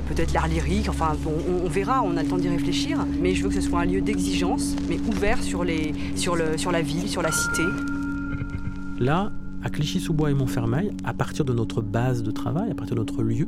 peut-être 0.10 0.34
l'art 0.34 0.50
lyrique. 0.50 0.90
Enfin, 0.90 1.16
on, 1.26 1.70
verra, 1.70 2.04
on 2.04 2.18
a 2.18 2.24
le 2.24 2.28
temps 2.28 2.38
d'y 2.38 2.50
réfléchir. 2.50 3.06
Mais 3.22 3.34
je 3.34 3.44
veux 3.44 3.50
que 3.50 3.56
ce 3.56 3.62
soit 3.62 3.80
un 3.80 3.86
lieu 3.86 4.02
d'exigence, 4.02 4.76
mais 4.90 5.00
ouvert 5.08 5.42
sur, 5.42 5.64
les, 5.64 5.94
sur, 6.18 6.36
le, 6.36 6.58
sur 6.58 6.74
la 6.74 6.82
ville, 6.82 7.08
sur 7.08 7.22
la 7.22 7.32
cité. 7.32 7.64
Là, 9.00 9.32
à 9.64 9.70
Clichy-sous-Bois 9.70 10.32
et 10.32 10.34
Montfermeil, 10.34 10.92
à 11.06 11.14
partir 11.14 11.46
de 11.46 11.54
notre 11.54 11.82
base 11.82 12.24
de 12.24 12.32
travail, 12.32 12.72
à 12.72 12.76
partir 12.76 12.96
de 12.96 13.00
notre 13.00 13.24
lieu, 13.24 13.48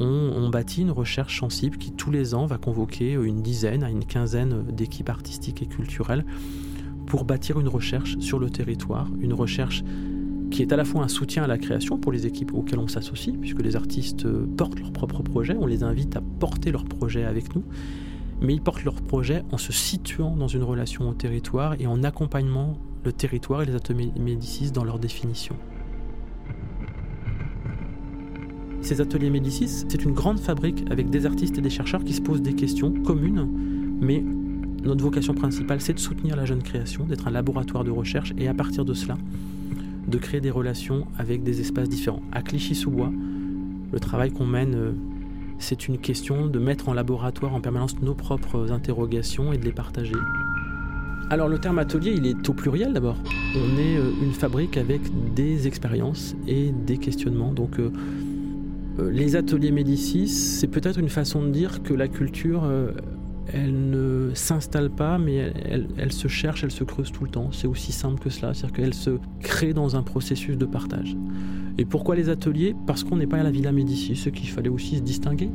on, 0.00 0.48
bâtit 0.48 0.82
une 0.82 0.90
recherche 0.90 1.40
sensible 1.40 1.76
qui 1.76 1.92
tous 1.92 2.10
les 2.10 2.34
ans 2.34 2.46
va 2.46 2.58
convoquer 2.58 3.12
une 3.12 3.42
dizaine 3.42 3.82
à 3.82 3.90
une 3.90 4.04
quinzaine 4.04 4.64
d'équipes 4.70 5.08
artistiques 5.08 5.62
et 5.62 5.66
culturelles 5.66 6.24
pour 7.06 7.24
bâtir 7.24 7.58
une 7.58 7.68
recherche 7.68 8.18
sur 8.18 8.38
le 8.38 8.50
territoire, 8.50 9.08
une 9.20 9.32
recherche 9.32 9.82
qui 10.50 10.62
est 10.62 10.72
à 10.72 10.76
la 10.76 10.84
fois 10.84 11.02
un 11.02 11.08
soutien 11.08 11.44
à 11.44 11.46
la 11.46 11.58
création 11.58 11.98
pour 11.98 12.12
les 12.12 12.26
équipes 12.26 12.54
auxquelles 12.54 12.78
on 12.78 12.88
s'associe, 12.88 13.36
puisque 13.38 13.60
les 13.60 13.76
artistes 13.76 14.26
portent 14.56 14.78
leurs 14.78 14.92
propres 14.92 15.22
projets, 15.22 15.56
on 15.58 15.66
les 15.66 15.82
invite 15.82 16.16
à 16.16 16.22
porter 16.38 16.70
leurs 16.70 16.84
projets 16.84 17.24
avec 17.24 17.54
nous, 17.54 17.64
mais 18.40 18.54
ils 18.54 18.60
portent 18.60 18.84
leurs 18.84 19.02
projets 19.02 19.42
en 19.52 19.58
se 19.58 19.72
situant 19.72 20.36
dans 20.36 20.48
une 20.48 20.62
relation 20.62 21.08
au 21.08 21.14
territoire 21.14 21.74
et 21.78 21.86
en 21.86 22.02
accompagnant 22.02 22.78
le 23.04 23.12
territoire 23.12 23.62
et 23.62 23.66
les 23.66 24.20
Médicis 24.20 24.70
dans 24.70 24.84
leur 24.84 24.98
définition. 24.98 25.56
Ces 28.80 29.00
ateliers 29.00 29.30
Médicis, 29.30 29.84
c'est 29.88 30.04
une 30.04 30.12
grande 30.12 30.38
fabrique 30.38 30.84
avec 30.90 31.10
des 31.10 31.26
artistes 31.26 31.58
et 31.58 31.60
des 31.60 31.70
chercheurs 31.70 32.04
qui 32.04 32.14
se 32.14 32.20
posent 32.20 32.42
des 32.42 32.54
questions 32.54 32.92
communes, 32.92 33.48
mais 34.00 34.24
notre 34.84 35.02
vocation 35.02 35.34
principale, 35.34 35.80
c'est 35.80 35.92
de 35.92 35.98
soutenir 35.98 36.36
la 36.36 36.44
jeune 36.44 36.62
création, 36.62 37.04
d'être 37.04 37.26
un 37.26 37.30
laboratoire 37.30 37.84
de 37.84 37.90
recherche 37.90 38.32
et 38.38 38.48
à 38.48 38.54
partir 38.54 38.84
de 38.84 38.94
cela, 38.94 39.16
de 40.06 40.18
créer 40.18 40.40
des 40.40 40.50
relations 40.50 41.06
avec 41.18 41.42
des 41.42 41.60
espaces 41.60 41.88
différents. 41.88 42.22
À 42.32 42.42
Clichy-sous-Bois, 42.42 43.12
le 43.92 44.00
travail 44.00 44.30
qu'on 44.30 44.46
mène, 44.46 44.74
euh, 44.74 44.92
c'est 45.58 45.88
une 45.88 45.98
question 45.98 46.46
de 46.46 46.58
mettre 46.58 46.88
en 46.88 46.94
laboratoire 46.94 47.54
en 47.54 47.60
permanence 47.60 48.00
nos 48.00 48.14
propres 48.14 48.70
interrogations 48.70 49.52
et 49.52 49.58
de 49.58 49.64
les 49.64 49.72
partager. 49.72 50.14
Alors 51.30 51.48
le 51.48 51.58
terme 51.58 51.78
atelier, 51.78 52.14
il 52.16 52.26
est 52.26 52.48
au 52.48 52.54
pluriel 52.54 52.92
d'abord. 52.92 53.16
On 53.54 53.78
est 53.78 53.96
euh, 53.96 54.12
une 54.22 54.32
fabrique 54.32 54.76
avec 54.76 55.02
des 55.34 55.66
expériences 55.66 56.36
et 56.46 56.70
des 56.70 56.96
questionnements. 56.96 57.52
Donc 57.52 57.78
euh, 57.78 57.90
les 58.98 59.36
ateliers 59.36 59.70
Médicis, 59.70 60.28
c'est 60.28 60.66
peut-être 60.66 60.98
une 60.98 61.08
façon 61.08 61.42
de 61.42 61.50
dire 61.50 61.82
que 61.82 61.94
la 61.94 62.08
culture, 62.08 62.64
euh, 62.64 62.92
elle 63.52 63.90
ne 63.90 64.30
s'installe 64.34 64.90
pas, 64.90 65.18
mais 65.18 65.52
elle, 65.96 66.12
se 66.12 66.28
cherche, 66.28 66.64
elle 66.64 66.70
se 66.70 66.84
creuse 66.84 67.12
tout 67.12 67.24
le 67.24 67.30
temps. 67.30 67.50
C'est 67.52 67.66
aussi 67.66 67.92
simple 67.92 68.20
que 68.20 68.30
cela, 68.30 68.54
c'est-à-dire 68.54 68.76
qu'elle 68.76 68.94
se 68.94 69.18
crée 69.40 69.72
dans 69.72 69.96
un 69.96 70.02
processus 70.02 70.58
de 70.58 70.66
partage. 70.66 71.16
Et 71.78 71.84
pourquoi 71.84 72.16
les 72.16 72.28
ateliers? 72.28 72.74
Parce 72.86 73.04
qu'on 73.04 73.16
n'est 73.16 73.26
pas 73.26 73.38
à 73.38 73.42
la 73.42 73.50
Villa 73.50 73.72
Médicis, 73.72 74.16
ce 74.16 74.28
qu'il 74.28 74.48
fallait 74.48 74.68
aussi 74.68 74.96
se 74.96 75.02
distinguer. 75.02 75.50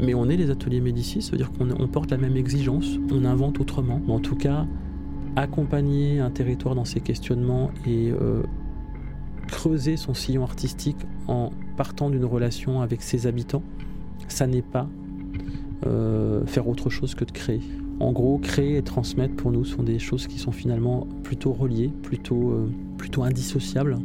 Mais 0.00 0.14
on 0.14 0.28
est 0.28 0.36
les 0.36 0.50
ateliers 0.50 0.80
Médicis, 0.80 1.22
ça 1.22 1.32
veut 1.32 1.38
dire 1.38 1.50
qu'on 1.52 1.86
porte 1.86 2.10
la 2.10 2.16
même 2.16 2.36
exigence, 2.36 2.98
on 3.10 3.24
invente 3.24 3.60
autrement. 3.60 4.00
Mais 4.06 4.12
en 4.12 4.20
tout 4.20 4.36
cas, 4.36 4.66
accompagner 5.36 6.20
un 6.20 6.30
territoire 6.30 6.74
dans 6.74 6.84
ses 6.84 7.00
questionnements 7.00 7.70
et 7.86 8.10
euh, 8.10 8.42
creuser 9.46 9.96
son 9.96 10.14
sillon 10.14 10.42
artistique 10.42 10.96
en 11.28 11.50
partant 11.80 12.10
d'une 12.10 12.26
relation 12.26 12.82
avec 12.82 13.00
ses 13.00 13.26
habitants, 13.26 13.62
ça 14.28 14.46
n'est 14.46 14.60
pas 14.60 14.86
euh, 15.86 16.44
faire 16.44 16.68
autre 16.68 16.90
chose 16.90 17.14
que 17.14 17.24
de 17.24 17.30
créer. 17.30 17.62
En 18.00 18.12
gros, 18.12 18.36
créer 18.36 18.76
et 18.76 18.82
transmettre 18.82 19.34
pour 19.34 19.50
nous 19.50 19.64
sont 19.64 19.82
des 19.82 19.98
choses 19.98 20.26
qui 20.26 20.38
sont 20.38 20.52
finalement 20.52 21.06
plutôt 21.22 21.54
reliées, 21.54 21.90
plutôt, 22.02 22.50
euh, 22.50 22.70
plutôt 22.98 23.22
indissociables. 23.22 23.96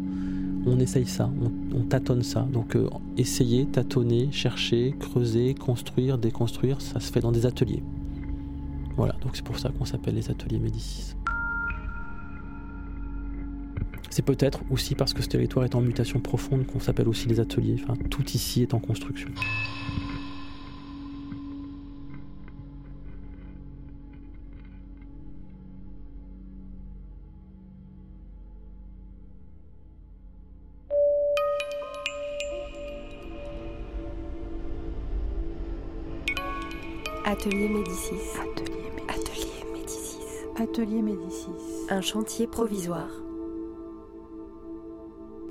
On 0.66 0.80
essaye 0.80 1.06
ça, 1.06 1.30
on, 1.76 1.82
tâtonne 1.82 2.24
ça. 2.24 2.48
Donc 2.50 2.78
euh, 2.78 2.88
essayer, 3.18 3.66
tâtonner, 3.66 4.30
chercher, 4.32 4.96
creuser, 4.98 5.54
construire, 5.54 6.18
déconstruire, 6.18 6.80
ça 6.80 7.02
se 7.02 7.12
fait 7.12 7.20
dans 7.20 7.34
des 7.34 7.46
ateliers. 7.46 7.84
Voilà, 8.96 9.18
donc 9.22 9.36
c'est 9.36 9.44
pour 9.44 9.60
ça 9.60 9.70
qu'on 9.78 9.84
s'appelle 9.84 10.16
les 10.16 10.32
ateliers 10.32 10.60
Médicis. 10.60 11.18
C'est 14.10 14.24
peut-être 14.24 14.62
aussi 14.72 14.96
parce 14.96 15.14
que 15.14 15.22
ce 15.22 15.28
territoire 15.28 15.66
est 15.66 15.76
en 15.76 15.82
mutation 15.82 16.20
profonde 16.20 16.66
qu'on 16.66 16.80
s'appelle 16.80 17.08
aussi 17.08 17.28
les 17.28 17.40
ateliers. 17.40 17.76
Enfin, 17.84 17.96
tout 18.10 18.24
ici 18.34 18.62
est 18.62 18.74
en 18.74 18.80
construction. 18.80 19.30
Atelier 37.28 37.68
Médicis. 37.68 38.14
Atelier 39.10 39.66
Médicis. 39.74 40.20
Atelier 40.58 41.02
Médicis. 41.02 41.50
Un 41.90 42.02
chantier 42.02 42.48
provisoire. 42.48 43.25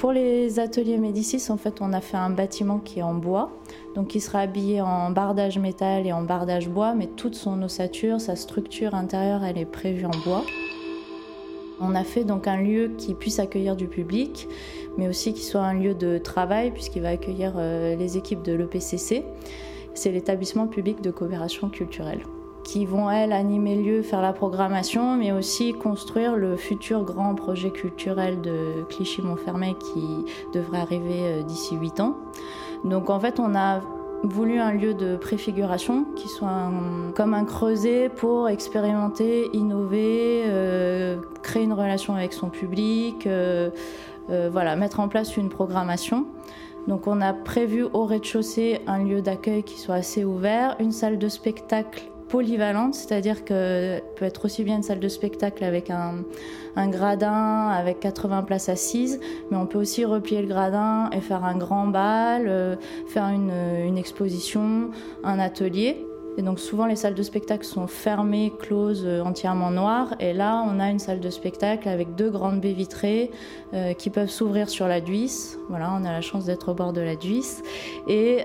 Pour 0.04 0.12
les 0.12 0.60
ateliers 0.60 0.98
Médicis, 0.98 1.50
en 1.50 1.56
fait, 1.56 1.80
on 1.80 1.94
a 1.94 2.02
fait 2.02 2.18
un 2.18 2.28
bâtiment 2.28 2.78
qui 2.78 2.98
est 2.98 3.02
en 3.02 3.14
bois, 3.14 3.50
donc 3.94 4.08
qui 4.08 4.20
sera 4.20 4.40
habillé 4.40 4.82
en 4.82 5.10
bardage 5.10 5.58
métal 5.58 6.06
et 6.06 6.12
en 6.12 6.20
bardage 6.20 6.68
bois, 6.68 6.94
mais 6.94 7.06
toute 7.06 7.34
son 7.34 7.62
ossature, 7.62 8.20
sa 8.20 8.36
structure 8.36 8.94
intérieure, 8.94 9.44
elle 9.44 9.56
est 9.56 9.64
prévue 9.64 10.04
en 10.04 10.10
bois. 10.26 10.44
On 11.80 11.94
a 11.94 12.04
fait 12.04 12.24
donc 12.24 12.46
un 12.46 12.58
lieu 12.58 12.90
qui 12.98 13.14
puisse 13.14 13.38
accueillir 13.38 13.76
du 13.76 13.86
public, 13.88 14.46
mais 14.98 15.08
aussi 15.08 15.32
qui 15.32 15.42
soit 15.42 15.62
un 15.62 15.72
lieu 15.72 15.94
de 15.94 16.18
travail, 16.18 16.70
puisqu'il 16.70 17.00
va 17.00 17.08
accueillir 17.08 17.54
euh, 17.56 17.96
les 17.96 18.18
équipes 18.18 18.42
de 18.42 18.52
l'EPCC. 18.52 19.24
C'est 19.94 20.12
l'établissement 20.12 20.66
public 20.66 21.00
de 21.00 21.10
coopération 21.10 21.70
culturelle. 21.70 22.20
Qui 22.64 22.86
vont, 22.86 23.10
elles, 23.10 23.32
animer 23.32 23.76
le 23.76 23.82
lieu, 23.82 24.02
faire 24.02 24.22
la 24.22 24.32
programmation, 24.32 25.16
mais 25.16 25.30
aussi 25.30 25.72
construire 25.72 26.34
le 26.36 26.56
futur 26.56 27.04
grand 27.04 27.34
projet 27.34 27.70
culturel 27.70 28.40
de 28.40 28.84
Clichy-Montfermeil 28.88 29.74
qui 29.74 30.24
devrait 30.52 30.80
arriver 30.80 31.44
d'ici 31.44 31.76
8 31.76 32.00
ans. 32.00 32.16
Donc 32.84 33.10
en 33.10 33.20
fait, 33.20 33.38
on 33.38 33.54
a 33.54 33.80
voulu 34.24 34.58
un 34.58 34.72
lieu 34.72 34.94
de 34.94 35.16
préfiguration 35.16 36.06
qui 36.16 36.28
soit 36.28 36.70
comme 37.14 37.34
un 37.34 37.44
creuset 37.44 38.08
pour 38.08 38.48
expérimenter, 38.48 39.50
innover, 39.52 40.44
euh, 40.46 41.16
créer 41.42 41.64
une 41.64 41.72
relation 41.72 42.14
avec 42.14 42.32
son 42.32 42.48
public, 42.48 43.26
euh, 43.26 43.70
euh, 44.30 44.48
voilà, 44.50 44.76
mettre 44.76 45.00
en 45.00 45.08
place 45.08 45.36
une 45.36 45.50
programmation. 45.50 46.26
Donc 46.88 47.06
on 47.06 47.20
a 47.20 47.32
prévu 47.32 47.84
au 47.92 48.04
rez-de-chaussée 48.04 48.80
un 48.86 49.02
lieu 49.04 49.20
d'accueil 49.20 49.62
qui 49.62 49.78
soit 49.78 49.96
assez 49.96 50.24
ouvert, 50.24 50.76
une 50.80 50.92
salle 50.92 51.18
de 51.18 51.28
spectacle 51.28 52.04
polyvalente, 52.28 52.94
c'est-à-dire 52.94 53.44
que 53.44 54.00
peut 54.16 54.24
être 54.24 54.44
aussi 54.44 54.64
bien 54.64 54.76
une 54.76 54.82
salle 54.82 55.00
de 55.00 55.08
spectacle 55.08 55.64
avec 55.64 55.90
un, 55.90 56.24
gradin 56.88 57.68
avec 57.68 58.00
80 58.00 58.42
places 58.42 58.68
assises, 58.68 59.20
mais 59.50 59.56
on 59.56 59.66
peut 59.66 59.78
aussi 59.78 60.04
replier 60.04 60.42
le 60.42 60.48
gradin 60.48 61.10
et 61.12 61.20
faire 61.20 61.44
un 61.44 61.56
grand 61.56 61.86
bal, 61.86 62.44
euh, 62.46 62.76
faire 63.06 63.28
une, 63.28 63.98
exposition, 63.98 64.90
un 65.22 65.38
atelier. 65.38 66.06
Et 66.36 66.42
donc 66.42 66.58
souvent 66.58 66.86
les 66.86 66.96
salles 66.96 67.14
de 67.14 67.22
spectacle 67.22 67.64
sont 67.64 67.86
fermées, 67.86 68.52
closes, 68.58 69.04
euh, 69.06 69.22
entièrement 69.22 69.70
noires. 69.70 70.16
Et 70.18 70.32
là, 70.32 70.64
on 70.66 70.80
a 70.80 70.90
une 70.90 70.98
salle 70.98 71.20
de 71.20 71.30
spectacle 71.30 71.88
avec 71.88 72.16
deux 72.16 72.30
grandes 72.30 72.60
baies 72.60 72.72
vitrées 72.72 73.30
euh, 73.72 73.92
qui 73.92 74.10
peuvent 74.10 74.30
s'ouvrir 74.30 74.68
sur 74.68 74.88
la 74.88 75.00
Duisse. 75.00 75.56
Voilà, 75.68 75.92
on 75.96 76.04
a 76.04 76.10
la 76.10 76.22
chance 76.22 76.46
d'être 76.46 76.72
au 76.72 76.74
bord 76.74 76.92
de 76.92 77.00
la 77.00 77.14
Duisse 77.14 77.62
et 78.08 78.42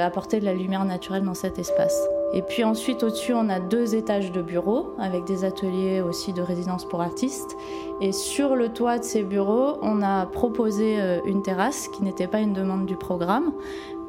apporter 0.00 0.38
de 0.38 0.44
la 0.44 0.54
lumière 0.54 0.84
naturelle 0.84 1.24
dans 1.24 1.34
cet 1.34 1.58
espace. 1.58 2.00
Et 2.34 2.42
puis 2.42 2.64
ensuite, 2.64 3.02
au-dessus, 3.02 3.34
on 3.34 3.48
a 3.48 3.60
deux 3.60 3.94
étages 3.94 4.32
de 4.32 4.40
bureaux 4.42 4.94
avec 4.98 5.24
des 5.24 5.44
ateliers 5.44 6.00
aussi 6.00 6.32
de 6.32 6.42
résidence 6.42 6.84
pour 6.84 7.02
artistes. 7.02 7.56
Et 8.00 8.12
sur 8.12 8.56
le 8.56 8.70
toit 8.70 8.98
de 8.98 9.04
ces 9.04 9.22
bureaux, 9.22 9.78
on 9.82 10.02
a 10.02 10.26
proposé 10.26 10.98
une 11.26 11.42
terrasse 11.42 11.88
qui 11.88 12.02
n'était 12.02 12.26
pas 12.26 12.40
une 12.40 12.52
demande 12.52 12.86
du 12.86 12.96
programme, 12.96 13.52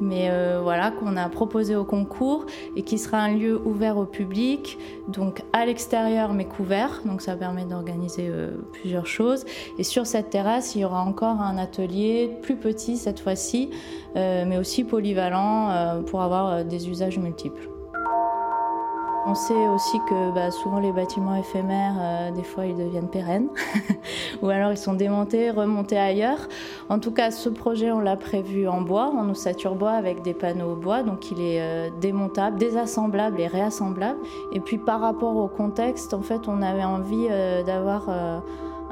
mais 0.00 0.28
euh, 0.30 0.60
voilà, 0.62 0.90
qu'on 0.90 1.16
a 1.16 1.28
proposé 1.28 1.76
au 1.76 1.84
concours 1.84 2.46
et 2.76 2.82
qui 2.82 2.98
sera 2.98 3.18
un 3.18 3.34
lieu 3.34 3.60
ouvert 3.64 3.96
au 3.96 4.04
public, 4.04 4.78
donc 5.08 5.42
à 5.52 5.66
l'extérieur 5.66 6.32
mais 6.32 6.46
couvert, 6.46 7.02
donc 7.04 7.20
ça 7.20 7.36
permet 7.36 7.64
d'organiser 7.64 8.28
euh, 8.28 8.50
plusieurs 8.72 9.06
choses. 9.06 9.44
Et 9.78 9.84
sur 9.84 10.06
cette 10.06 10.30
terrasse, 10.30 10.74
il 10.74 10.80
y 10.80 10.84
aura 10.84 11.02
encore 11.02 11.40
un 11.40 11.58
atelier 11.58 12.30
plus 12.42 12.56
petit 12.56 12.96
cette 12.96 13.20
fois-ci, 13.20 13.70
euh, 14.16 14.44
mais 14.46 14.58
aussi 14.58 14.84
polyvalent 14.84 16.02
pour 16.06 16.22
avoir 16.22 16.64
des 16.64 16.88
usages 16.88 17.18
multiples. 17.18 17.73
On 19.26 19.34
sait 19.34 19.68
aussi 19.68 20.00
que 20.00 20.34
bah, 20.34 20.50
souvent 20.50 20.78
les 20.78 20.92
bâtiments 20.92 21.34
éphémères, 21.34 21.94
euh, 21.98 22.30
des 22.30 22.42
fois, 22.42 22.66
ils 22.66 22.76
deviennent 22.76 23.08
pérennes, 23.08 23.48
ou 24.42 24.50
alors 24.50 24.70
ils 24.70 24.76
sont 24.76 24.92
démontés, 24.92 25.50
remontés 25.50 25.96
ailleurs. 25.96 26.46
En 26.90 26.98
tout 26.98 27.10
cas, 27.10 27.30
ce 27.30 27.48
projet, 27.48 27.90
on 27.90 28.00
l'a 28.00 28.16
prévu 28.16 28.68
en 28.68 28.82
bois, 28.82 29.06
en 29.06 29.30
ossature 29.30 29.76
bois, 29.76 29.92
avec 29.92 30.20
des 30.20 30.34
panneaux 30.34 30.76
bois, 30.76 31.02
donc 31.02 31.30
il 31.30 31.40
est 31.40 31.62
euh, 31.62 31.88
démontable, 32.02 32.58
désassemblable 32.58 33.40
et 33.40 33.46
réassemblable. 33.46 34.18
Et 34.52 34.60
puis 34.60 34.76
par 34.76 35.00
rapport 35.00 35.36
au 35.36 35.48
contexte, 35.48 36.12
en 36.12 36.20
fait, 36.20 36.46
on 36.46 36.60
avait 36.60 36.84
envie 36.84 37.28
euh, 37.30 37.62
d'avoir 37.62 38.10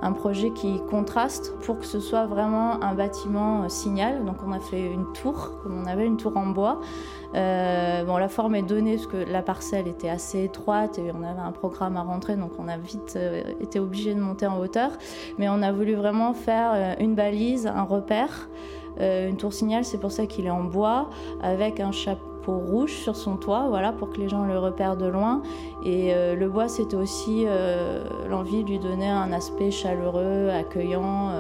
un 0.03 0.13
projet 0.13 0.51
qui 0.51 0.81
contraste 0.91 1.55
pour 1.61 1.79
que 1.79 1.87
ce 1.87 2.01
soit 2.01 2.27
vraiment 2.27 2.83
un 2.83 2.95
bâtiment 2.95 3.69
signal. 3.69 4.25
Donc 4.25 4.37
on 4.47 4.53
a 4.53 4.59
fait 4.59 4.91
une 4.91 5.13
tour, 5.13 5.53
comme 5.63 5.81
on 5.81 5.87
avait 5.87 6.07
une 6.07 6.17
tour 6.17 6.37
en 6.37 6.47
bois, 6.47 6.81
euh, 7.35 8.05
bon, 8.05 8.17
la 8.17 8.29
forme 8.29 8.55
est 8.55 8.63
donnée 8.63 8.97
parce 8.97 9.07
que 9.07 9.17
la 9.17 9.43
parcelle 9.43 9.89
était 9.89 10.09
assez 10.09 10.45
étroite 10.45 10.99
et 10.99 11.13
on 11.13 11.23
avait 11.23 11.41
un 11.41 11.53
programme 11.53 11.97
à 11.97 12.03
rentrer, 12.03 12.37
donc 12.37 12.53
on 12.59 12.69
a 12.69 12.77
vite 12.77 13.15
euh, 13.17 13.43
été 13.61 13.81
obligé 13.81 14.15
de 14.15 14.21
monter 14.21 14.47
en 14.47 14.59
hauteur. 14.59 14.91
Mais 15.39 15.49
on 15.49 15.63
a 15.63 15.73
voulu 15.73 15.95
vraiment 15.95 16.35
faire 16.35 16.73
euh, 16.75 16.95
une 17.01 17.15
balise, 17.15 17.67
un 17.67 17.85
repère, 17.85 18.49
une 19.01 19.39
tour 19.39 19.55
signal, 19.55 19.87
c'est 19.87 19.99
pour 19.99 20.13
ça 20.13 20.27
qu'il 20.27 20.45
est 20.45 20.51
en 20.51 20.65
bois, 20.65 21.09
avec 21.43 21.81
un 21.81 21.93
chapeau 21.93 22.59
rouge 22.59 22.93
sur 22.93 23.17
son 23.17 23.37
toit, 23.37 23.65
voilà, 23.69 23.91
pour 23.91 24.11
que 24.11 24.19
les 24.19 24.29
gens 24.29 24.45
le 24.45 24.59
repèrent 24.59 24.99
de 24.99 25.07
loin. 25.07 25.41
Et 25.83 26.13
le 26.15 26.49
bois, 26.51 26.69
c'était 26.69 26.97
aussi 26.97 27.47
l'envie 28.29 28.63
de 28.63 28.69
lui 28.69 28.79
donner 28.79 29.09
un 29.09 29.33
aspect 29.33 29.71
chaleureux, 29.71 30.51
accueillant, 30.51 31.31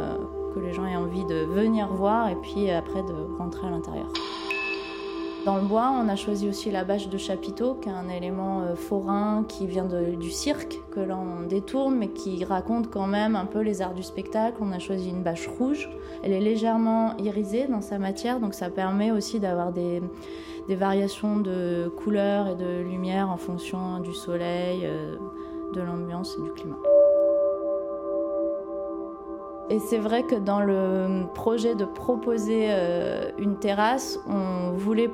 que 0.54 0.60
les 0.60 0.72
gens 0.72 0.86
aient 0.86 0.96
envie 0.96 1.26
de 1.26 1.44
venir 1.44 1.88
voir 1.88 2.30
et 2.30 2.36
puis 2.36 2.70
après 2.70 3.02
de 3.02 3.36
rentrer 3.38 3.66
à 3.66 3.70
l'intérieur. 3.70 4.08
Dans 5.44 5.56
le 5.56 5.62
bois, 5.62 5.92
on 5.92 6.08
a 6.08 6.14
choisi 6.14 6.48
aussi 6.48 6.70
la 6.70 6.84
bâche 6.84 7.08
de 7.08 7.18
chapiteau, 7.18 7.74
qui 7.74 7.88
est 7.88 7.92
un 7.92 8.08
élément 8.08 8.60
euh, 8.60 8.76
forain 8.76 9.44
qui 9.48 9.66
vient 9.66 9.84
du 9.84 10.30
cirque, 10.30 10.78
que 10.92 11.00
l'on 11.00 11.42
détourne, 11.48 11.96
mais 11.96 12.10
qui 12.10 12.44
raconte 12.44 12.90
quand 12.90 13.08
même 13.08 13.34
un 13.34 13.46
peu 13.46 13.58
les 13.58 13.82
arts 13.82 13.94
du 13.94 14.04
spectacle. 14.04 14.58
On 14.60 14.70
a 14.70 14.78
choisi 14.78 15.10
une 15.10 15.24
bâche 15.24 15.48
rouge. 15.48 15.90
Elle 16.22 16.32
est 16.32 16.40
légèrement 16.40 17.16
irisée 17.16 17.66
dans 17.66 17.80
sa 17.80 17.98
matière, 17.98 18.38
donc 18.38 18.54
ça 18.54 18.70
permet 18.70 19.10
aussi 19.10 19.40
d'avoir 19.40 19.72
des, 19.72 20.00
variations 20.68 21.38
de 21.38 21.92
couleurs 21.96 22.46
et 22.46 22.54
de 22.54 22.80
lumière 22.80 23.28
en 23.28 23.36
fonction 23.36 23.98
du 23.98 24.14
soleil, 24.14 24.82
euh, 24.84 25.16
de 25.74 25.80
l'ambiance 25.80 26.36
et 26.38 26.42
du 26.42 26.52
climat. 26.52 26.78
Et 29.70 29.78
c'est 29.78 29.98
vrai 29.98 30.22
que 30.22 30.34
dans 30.34 30.60
le 30.60 31.26
projet 31.34 31.74
de 31.74 31.84
proposer 31.84 32.66
euh, 32.68 33.30
une 33.38 33.58
terrasse, 33.58 34.20
on 34.28 34.72
voulait 34.72 35.10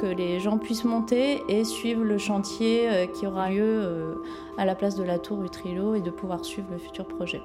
que 0.00 0.06
les 0.06 0.40
gens 0.40 0.56
puissent 0.56 0.84
monter 0.84 1.42
et 1.48 1.62
suivre 1.64 2.02
le 2.02 2.16
chantier 2.16 2.88
euh, 2.88 3.06
qui 3.06 3.26
aura 3.26 3.50
lieu 3.50 3.62
euh, 3.62 4.14
à 4.56 4.64
la 4.64 4.74
place 4.74 4.96
de 4.96 5.02
la 5.02 5.18
tour 5.18 5.44
Utrilo 5.44 5.94
et 5.94 6.00
de 6.00 6.10
pouvoir 6.10 6.42
suivre 6.42 6.68
le 6.70 6.78
futur 6.78 7.06
projet. 7.06 7.42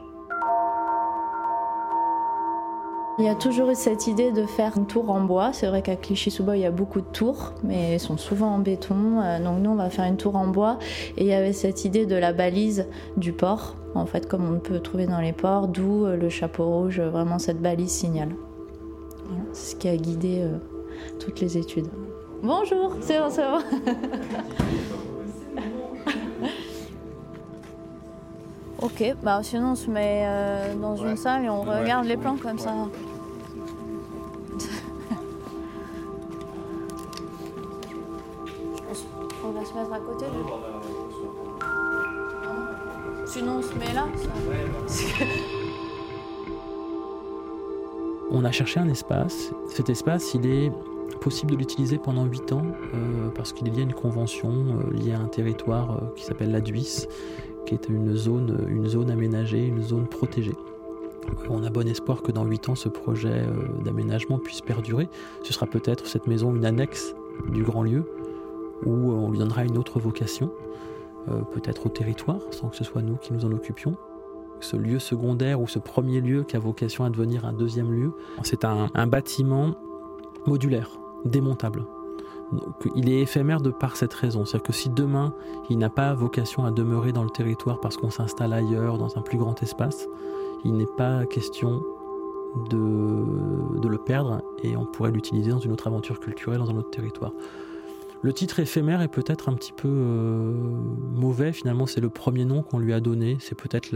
Il 3.20 3.26
y 3.26 3.30
a 3.30 3.36
toujours 3.36 3.70
eu 3.72 3.76
cette 3.76 4.08
idée 4.08 4.32
de 4.32 4.46
faire 4.46 4.78
une 4.78 4.88
tour 4.88 5.10
en 5.10 5.22
bois. 5.22 5.52
C'est 5.52 5.68
vrai 5.68 5.82
qu'à 5.82 5.98
Clichy-sous-Bois, 5.98 6.56
il 6.56 6.62
y 6.62 6.65
a 6.65 6.72
beaucoup 6.72 7.02
de 7.02 7.08
tours, 7.08 7.54
mais 7.63 7.94
elles 7.94 8.00
sont 8.00 8.18
souvent 8.18 8.48
en 8.48 8.60
béton. 8.60 9.22
Euh, 9.22 9.39
donc 9.44 9.60
nous, 9.60 9.72
on 9.72 9.76
va 9.76 9.89
faire 9.89 10.06
une 10.06 10.18
tour 10.18 10.38
en 10.38 10.48
bois. 10.48 10.80
Et 11.18 11.24
il 11.24 11.28
y 11.28 11.34
avait 11.34 11.54
cette 11.54 11.84
idée 11.84 12.06
de 12.06 12.15
la 12.15 12.32
balise 12.32 12.88
du 13.18 13.34
port, 13.34 13.76
en 13.96 14.06
fait, 14.06 14.30
comme 14.30 14.50
on 14.50 14.60
peut 14.60 14.80
trouver 14.80 15.08
dans 15.08 15.20
les 15.20 15.34
ports, 15.34 15.68
d'où 15.68 16.06
le 16.06 16.30
chapeau 16.30 16.65
rouge, 16.65 17.02
vraiment 17.02 17.38
cette 17.38 17.62
balise 17.62 17.91
signal. 17.91 18.30
C'est 19.52 19.72
ce 19.72 19.76
qui 19.76 19.89
a 19.89 19.98
guidé 19.98 20.46
toutes 21.20 21.41
les 21.41 21.58
études. 21.58 21.88
Bonjour, 22.45 22.95
c'est 23.01 23.17
bon, 23.17 23.31
c'est 23.31 23.41
bon. 23.41 23.58
ok, 28.84 29.15
bah 29.23 29.39
sinon 29.41 29.71
on 29.71 29.75
se 29.75 29.89
met 29.89 30.25
euh, 30.27 30.75
dans 30.75 30.95
une 30.95 31.17
salle 31.17 31.45
et 31.45 31.49
on 31.49 31.63
regarde 31.63 32.05
les 32.05 32.17
plans 32.17 32.38
comme 32.38 32.60
ça. 32.60 32.71
on 39.43 39.49
va 39.49 39.65
se 39.65 39.73
mettre 39.73 39.91
à 39.91 39.97
côté. 39.97 40.25
Sinon 43.25 43.53
on 43.53 43.62
se 43.63 43.73
met 43.73 43.91
là. 43.91 44.05
on 48.29 48.45
a 48.45 48.51
cherché 48.51 48.79
un 48.79 48.89
espace. 48.89 49.51
Cet 49.67 49.89
espace, 49.89 50.36
il 50.36 50.45
est 50.45 50.71
possible 51.22 51.52
de 51.52 51.58
l'utiliser 51.58 51.98
pendant 51.98 52.26
8 52.26 52.54
ans 52.54 52.65
euh, 52.94 53.30
parce 53.34 53.54
qu'il 53.54 53.74
y 53.76 53.80
a 53.80 53.84
une 53.84 53.94
convention 53.94 54.52
euh, 54.52 54.94
liée 54.94 55.13
à 55.13 55.20
un 55.20 55.28
territoire 55.28 55.91
euh, 55.91 56.13
qui 56.15 56.24
s'appelle 56.24 56.52
la 56.52 56.62
Duisse, 56.62 57.08
qui 57.65 57.74
est 57.74 57.89
une 57.89 58.15
zone, 58.15 58.65
une 58.70 58.88
zone 58.88 59.10
aménagée, 59.10 59.65
une 59.65 59.82
zone 59.82 60.08
protégée. 60.08 60.56
On 61.50 61.63
a 61.63 61.72
bon 61.72 61.88
espoir 61.88 62.22
que 62.22 62.32
dans 62.32 62.46
8 62.46 62.70
ans, 62.70 62.76
ce 62.76 62.89
projet 62.89 63.48
d'aménagement 63.84 64.38
puisse 64.38 64.62
perdurer. 64.62 65.10
Ce 65.41 65.54
sera 65.54 65.65
peut-être 65.65 66.06
cette 66.06 66.28
maison 66.28 66.56
une 66.56 66.65
annexe 66.65 67.15
du 67.50 67.63
grand 67.63 67.82
lieu 67.82 68.04
où 68.86 69.12
on 69.12 69.32
lui 69.32 69.39
donnera 69.39 69.65
une 69.65 69.80
autre 69.80 70.00
vocation, 70.00 70.52
peut-être 71.52 71.88
au 71.88 71.89
territoire, 71.89 72.41
sans 72.52 72.68
que 72.68 72.76
ce 72.76 72.84
soit 72.84 73.02
nous 73.02 73.15
qui 73.15 73.34
nous 73.34 73.44
en 73.44 73.52
occupions 73.52 73.98
ce 74.60 74.78
lieu 74.78 75.00
secondaire 75.00 75.60
ou 75.60 75.68
ce 75.68 75.80
premier 75.80 76.22
lieu 76.22 76.44
qui 76.44 76.56
a 76.56 76.60
vocation 76.60 77.04
à 77.06 77.10
devenir 77.10 77.46
un 77.46 77.54
deuxième 77.54 77.91
lieu. 77.91 78.12
C'est 78.44 78.65
un, 78.65 78.89
un, 78.94 79.08
bâtiment 79.08 79.76
modulaire, 80.47 80.99
démontable. 81.25 81.86
Il 82.95 83.10
est 83.10 83.21
éphémère 83.21 83.60
de 83.62 83.71
par 83.71 83.95
cette 83.97 84.13
raison. 84.13 84.45
C'est-à-dire 84.45 84.67
que 84.67 84.73
si 84.73 84.89
demain, 84.89 85.34
il 85.69 85.77
n'a 85.77 85.89
pas 85.89 86.13
vocation 86.13 86.63
à 86.63 86.71
demeurer 86.71 87.12
dans 87.12 87.23
le 87.23 87.29
territoire 87.29 87.79
parce 87.79 87.97
qu'on 87.97 88.12
s'installe 88.12 88.53
ailleurs, 88.53 88.97
dans 88.97 89.17
un 89.17 89.21
plus 89.21 89.38
grand 89.38 89.62
espace, 89.63 90.08
il 90.63 90.73
n'est 90.73 90.86
pas 90.97 91.25
question 91.25 91.81
de, 92.69 93.79
de 93.79 93.88
le 93.88 93.97
perdre 93.97 94.41
et 94.63 94.77
on 94.77 94.86
pourrait 94.86 95.12
l'utiliser 95.12 95.51
dans 95.51 95.60
une 95.60 95.71
autre 95.71 95.88
aventure 95.88 96.19
culturelle, 96.19 96.60
dans 96.60 96.69
un 96.69 96.77
autre 96.77 96.91
territoire. 96.91 97.34
Le 98.21 98.34
titre 98.34 98.60
éphémère 98.60 99.01
est 99.01 99.08
peut-être 99.08 99.49
un 99.49 99.53
petit 99.53 99.73
peu 99.73 99.88
euh, 99.88 100.51
mauvais, 101.13 101.53
finalement 101.53 101.86
c'est 101.86 102.01
le 102.01 102.10
premier 102.10 102.45
nom 102.45 102.63
qu'on 102.63 102.79
lui 102.79 102.93
a 102.93 102.99
donné, 102.99 103.38
c'est 103.39 103.55
peut-être 103.55 103.91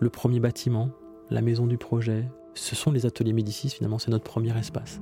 le 0.00 0.08
premier 0.08 0.40
bâtiment, 0.40 0.90
la 1.28 1.42
maison 1.42 1.66
du 1.66 1.76
projet. 1.76 2.30
Ce 2.54 2.74
sont 2.74 2.92
les 2.92 3.04
ateliers 3.04 3.34
Médicis, 3.34 3.68
finalement 3.68 3.98
c'est 3.98 4.10
notre 4.10 4.24
premier 4.24 4.56
espace. 4.56 5.00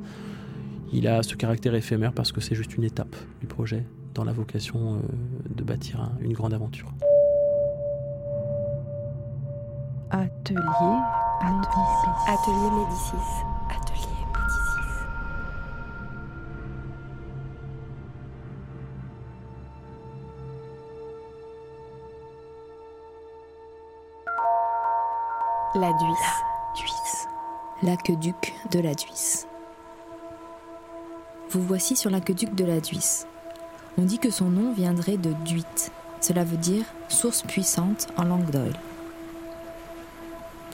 Il 0.92 1.08
a 1.08 1.22
ce 1.22 1.34
caractère 1.34 1.74
éphémère 1.74 2.12
parce 2.12 2.32
que 2.32 2.40
c'est 2.40 2.54
juste 2.54 2.76
une 2.76 2.84
étape 2.84 3.16
du 3.40 3.46
projet 3.46 3.84
dans 4.14 4.24
la 4.24 4.32
vocation 4.32 5.00
de 5.48 5.64
bâtir 5.64 6.10
une 6.20 6.32
grande 6.32 6.54
aventure. 6.54 6.92
Atelier 10.10 10.60
Médicis. 11.42 12.20
Atelier 12.28 12.70
Médicis. 12.70 13.16
Atelier 13.68 14.06
Médicis. 14.32 14.64
La 25.74 25.92
Duisse. 25.92 27.26
L'aqueduc 27.82 28.54
de 28.70 28.78
la 28.78 28.94
Duisse. 28.94 29.43
Vous 31.54 31.62
voici 31.62 31.94
sur 31.94 32.10
l'aqueduc 32.10 32.56
de 32.56 32.64
la 32.64 32.80
Duisse. 32.80 33.28
On 33.96 34.02
dit 34.02 34.18
que 34.18 34.30
son 34.30 34.46
nom 34.46 34.72
viendrait 34.72 35.16
de 35.16 35.32
Duit. 35.44 35.64
Cela 36.20 36.42
veut 36.42 36.56
dire 36.56 36.84
source 37.08 37.42
puissante 37.42 38.08
en 38.16 38.24
langue 38.24 38.50
d'oil. 38.50 38.72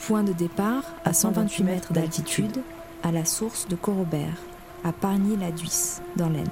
Point 0.06 0.22
de 0.22 0.32
départ 0.32 0.84
à 1.04 1.12
128 1.12 1.64
mètres 1.64 1.92
d'altitude, 1.92 2.62
à 3.02 3.12
la 3.12 3.26
source 3.26 3.68
de 3.68 3.76
Corobert, 3.76 4.38
à 4.82 4.92
Pargny-la-Duisse, 4.92 6.00
dans 6.16 6.30
l'Aisne. 6.30 6.48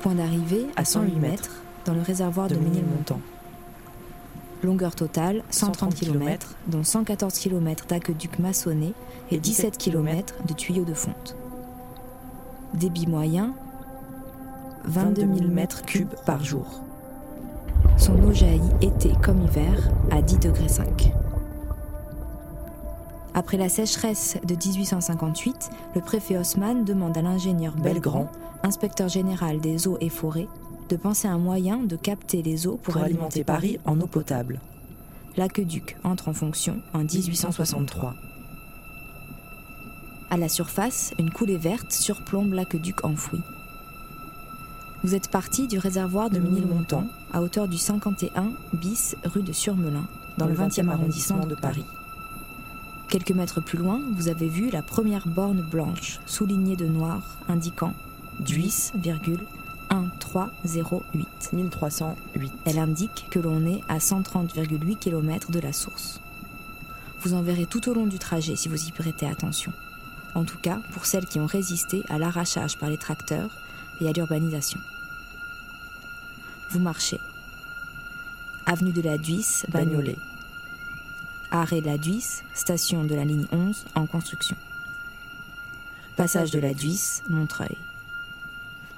Point 0.00 0.16
d'arrivée 0.16 0.66
à 0.74 0.84
108 0.84 1.14
mètres, 1.14 1.62
dans 1.84 1.94
le 1.94 2.02
réservoir 2.02 2.48
de 2.48 2.56
Ménilmontant. 2.56 3.20
Longueur 4.64 4.96
totale 4.96 5.44
130 5.50 5.94
km, 5.94 6.56
dont 6.66 6.82
114 6.82 7.38
km 7.38 7.86
d'aqueduc 7.86 8.40
maçonné 8.40 8.94
et 9.30 9.38
17 9.38 9.78
km 9.78 10.34
de 10.44 10.54
tuyaux 10.54 10.84
de 10.84 10.94
fonte. 10.94 11.36
Débit 12.74 13.06
moyen 13.06 13.54
22 14.84 15.22
000 15.36 15.48
mètres 15.50 15.82
cubes 15.82 16.14
par 16.24 16.42
jour. 16.42 16.82
Son 17.98 18.14
eau 18.24 18.32
jaillit 18.32 18.62
été 18.80 19.12
comme 19.22 19.42
hiver 19.42 19.90
à 20.10 20.22
10 20.22 20.38
degrés 20.38 20.68
5. 20.68 21.12
Après 23.34 23.56
la 23.56 23.68
sécheresse 23.68 24.38
de 24.44 24.54
1858, 24.54 25.70
le 25.94 26.00
préfet 26.00 26.38
Haussmann 26.38 26.84
demande 26.84 27.16
à 27.16 27.22
l'ingénieur 27.22 27.74
Belgrand, 27.76 28.30
inspecteur 28.62 29.08
général 29.08 29.60
des 29.60 29.86
eaux 29.86 29.98
et 30.00 30.08
forêts, 30.08 30.48
de 30.88 30.96
penser 30.96 31.28
à 31.28 31.32
un 31.32 31.38
moyen 31.38 31.78
de 31.78 31.96
capter 31.96 32.42
les 32.42 32.66
eaux 32.66 32.78
pour, 32.82 32.96
alimenter 32.96 33.44
Paris 33.44 33.78
en 33.84 34.00
eau 34.00 34.06
potable. 34.06 34.60
L'aqueduc 35.36 35.96
entre 36.04 36.28
en 36.28 36.34
fonction 36.34 36.76
en 36.92 37.00
1863. 37.00 38.14
À 40.32 40.38
la 40.38 40.48
surface, 40.48 41.12
une 41.18 41.30
coulée 41.30 41.58
verte 41.58 41.92
surplombe 41.92 42.54
l'aqueduc 42.54 43.04
enfoui. 43.04 43.42
Vous 45.04 45.14
êtes 45.14 45.28
parti 45.28 45.68
du 45.68 45.78
réservoir 45.78 46.30
de 46.30 46.38
Ménilmontant, 46.38 47.06
à 47.34 47.42
hauteur 47.42 47.68
du 47.68 47.76
51 47.76 48.50
bis 48.72 49.14
rue 49.24 49.42
de 49.42 49.52
Surmelin, 49.52 50.06
dans 50.38 50.46
le 50.46 50.54
20e 50.54 50.88
arrondissement 50.88 51.44
de 51.44 51.54
Paris. 51.54 51.84
Quelques 53.10 53.32
mètres 53.32 53.60
plus 53.60 53.76
loin, 53.76 54.00
vous 54.16 54.28
avez 54.28 54.48
vu 54.48 54.70
la 54.70 54.80
première 54.80 55.28
borne 55.28 55.60
blanche, 55.60 56.18
soulignée 56.24 56.76
de 56.76 56.86
noir, 56.86 57.36
indiquant 57.50 57.92
Duis, 58.40 58.90
1308. 58.94 59.38
1308. 61.52 62.52
Elle 62.64 62.78
indique 62.78 63.26
que 63.28 63.38
l'on 63.38 63.66
est 63.66 63.82
à 63.86 63.98
130,8 63.98 64.96
km 64.96 65.50
de 65.50 65.60
la 65.60 65.74
source. 65.74 66.22
Vous 67.20 67.34
en 67.34 67.42
verrez 67.42 67.66
tout 67.66 67.86
au 67.90 67.92
long 67.92 68.06
du 68.06 68.18
trajet 68.18 68.56
si 68.56 68.70
vous 68.70 68.82
y 68.82 68.92
prêtez 68.92 69.26
attention. 69.26 69.74
En 70.34 70.44
tout 70.44 70.58
cas, 70.58 70.80
pour 70.92 71.06
celles 71.06 71.26
qui 71.26 71.40
ont 71.40 71.46
résisté 71.46 72.02
à 72.08 72.18
l'arrachage 72.18 72.78
par 72.78 72.88
les 72.88 72.98
tracteurs 72.98 73.50
et 74.00 74.08
à 74.08 74.12
l'urbanisation. 74.12 74.80
Vous 76.70 76.80
marchez. 76.80 77.20
Avenue 78.64 78.92
de 78.92 79.02
la 79.02 79.18
Duisse, 79.18 79.66
Bagnolet. 79.68 80.16
Arrêt 81.50 81.82
de 81.82 81.86
la 81.86 81.98
Duisse, 81.98 82.44
station 82.54 83.04
de 83.04 83.14
la 83.14 83.24
ligne 83.24 83.46
11 83.52 83.84
en 83.94 84.06
construction. 84.06 84.56
Passage 86.16 86.50
de 86.50 86.58
la 86.60 86.72
Duisse, 86.72 87.22
Montreuil. 87.28 87.76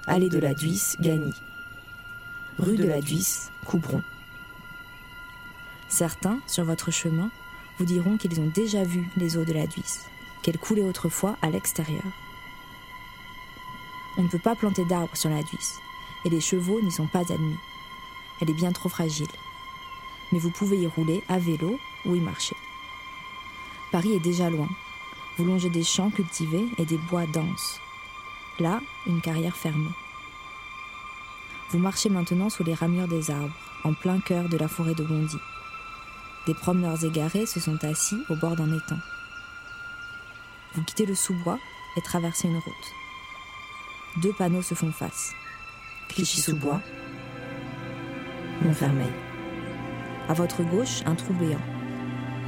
Allée 0.07 0.29
de 0.29 0.39
la 0.39 0.55
Duisse, 0.55 0.97
Gagny. 1.01 1.35
Rue 2.59 2.77
de 2.77 2.85
la 2.85 3.01
Duisse, 3.01 3.51
Coubron. 3.65 4.03
Certains, 5.89 6.39
sur 6.47 6.65
votre 6.65 6.91
chemin, 6.91 7.31
vous 7.79 7.85
diront 7.85 8.17
qu'ils 8.17 8.39
ont 8.41 8.51
déjà 8.55 8.85
vu 8.85 9.09
les 9.17 9.37
eaux 9.37 9.45
de 9.45 9.53
la 9.53 9.67
Duisse, 9.67 10.01
qu'elles 10.45 10.59
coulaient 10.59 10.83
autrefois 10.83 11.37
à 11.41 11.49
l'extérieur. 11.49 12.05
On 14.19 14.23
ne 14.23 14.29
peut 14.29 14.39
pas 14.39 14.55
planter 14.55 14.85
d'arbres 14.85 15.17
sur 15.17 15.31
la 15.31 15.43
Duisse, 15.43 15.81
et 16.27 16.31
les 16.31 16.43
chevaux 16.43 16.83
n'y 16.83 16.93
sont 16.93 17.07
pas 17.07 17.33
admis. 17.33 17.57
Elle 18.41 18.51
est 18.51 18.55
bien 18.55 18.71
trop 18.71 18.91
fragile. 18.91 19.27
Mais 20.31 20.39
vous 20.39 20.51
pouvez 20.51 20.77
y 20.77 20.87
rouler 20.87 21.23
à 21.29 21.39
vélo 21.39 21.79
ou 22.05 22.15
y 22.15 22.21
marcher. 22.21 22.57
Paris 23.91 24.13
est 24.13 24.21
déjà 24.21 24.51
loin. 24.51 24.69
Vous 25.39 25.45
longez 25.45 25.71
des 25.71 25.83
champs 25.83 26.11
cultivés 26.11 26.67
et 26.77 26.85
des 26.85 26.99
bois 26.99 27.27
denses. 27.27 27.81
Là, 28.61 28.81
une 29.07 29.23
carrière 29.23 29.57
fermée. 29.57 29.95
Vous 31.71 31.79
marchez 31.79 32.11
maintenant 32.11 32.51
sous 32.51 32.65
les 32.65 32.75
ramures 32.75 33.09
des 33.09 33.31
arbres, 33.31 33.57
en 33.83 33.95
plein 33.95 34.21
cœur 34.21 34.49
de 34.51 34.59
la 34.59 34.69
forêt 34.69 34.95
de 34.95 35.05
Bondy. 35.05 35.39
Des 36.47 36.55
promeneurs 36.55 37.03
égarés 37.03 37.47
se 37.47 37.61
sont 37.61 37.83
assis 37.83 38.23
au 38.29 38.37
bord 38.37 38.57
d'un 38.57 38.77
étang. 38.77 38.99
Vous 40.75 40.83
quittez 40.83 41.07
le 41.07 41.15
sous-bois 41.15 41.59
et 41.97 42.01
traversez 42.01 42.49
une 42.49 42.57
route. 42.57 42.95
Deux 44.23 44.33
panneaux 44.33 44.63
se 44.63 44.75
font 44.75 44.91
face. 44.91 45.33
Clichy-sous-bois, 46.09 46.81
Montfermeil. 48.63 49.13
À 50.29 50.33
votre 50.33 50.63
gauche, 50.65 51.03
un 51.07 51.15
trou 51.15 51.33
béant. 51.35 51.61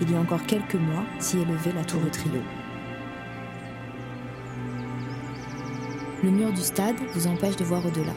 Il 0.00 0.10
y 0.10 0.16
a 0.16 0.20
encore 0.20 0.42
quelques 0.42 0.74
mois 0.74 1.04
s'y 1.18 1.38
élevait 1.38 1.72
la 1.72 1.84
tour 1.84 2.00
Trio. 2.10 2.40
Le 6.24 6.30
mur 6.30 6.52
du 6.52 6.62
stade 6.62 6.96
vous 7.14 7.26
empêche 7.28 7.56
de 7.56 7.64
voir 7.64 7.84
au-delà, 7.86 8.14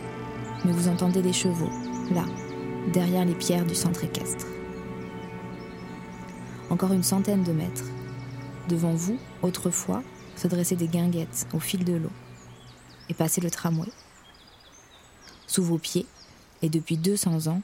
mais 0.66 0.72
vous 0.72 0.88
entendez 0.88 1.22
les 1.22 1.34
chevaux, 1.34 1.72
là, 2.12 2.26
derrière 2.94 3.26
les 3.26 3.36
pierres 3.36 3.66
du 3.66 3.76
centre 3.76 4.04
équestre. 4.04 4.48
Encore 6.70 6.94
une 6.94 7.04
centaine 7.04 7.44
de 7.44 7.52
mètres. 7.52 7.86
Devant 8.70 8.94
vous, 8.94 9.18
autrefois, 9.42 10.04
se 10.36 10.48
dressaient 10.48 10.76
des 10.76 10.88
guinguettes 10.88 11.48
au 11.54 11.60
fil 11.60 11.84
de 11.84 11.94
l'eau 11.94 12.12
et 13.10 13.16
passait 13.16 13.42
le 13.42 13.50
tramway. 13.50 13.90
Sous 15.48 15.64
vos 15.64 15.80
pieds, 15.80 16.06
et 16.62 16.70
depuis 16.70 16.96
200 16.96 17.48
ans, 17.48 17.62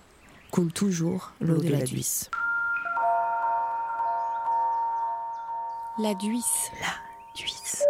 coule 0.50 0.74
toujours 0.74 1.32
l'eau 1.40 1.58
de, 1.58 1.70
la 1.70 1.84
Duisse. 1.84 2.32
La 6.00 6.16
Duisse. 6.16 6.72
La 6.82 6.88
Duisse. 7.36 7.84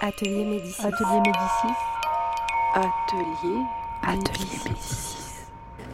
Atelier 0.00 0.44
Médicis. 0.46 0.86
Atelier 0.86 1.20
Médicis. 1.20 1.74
Atelier. 2.74 3.60
Atelier 4.02 4.58
Médicis. 4.64 5.16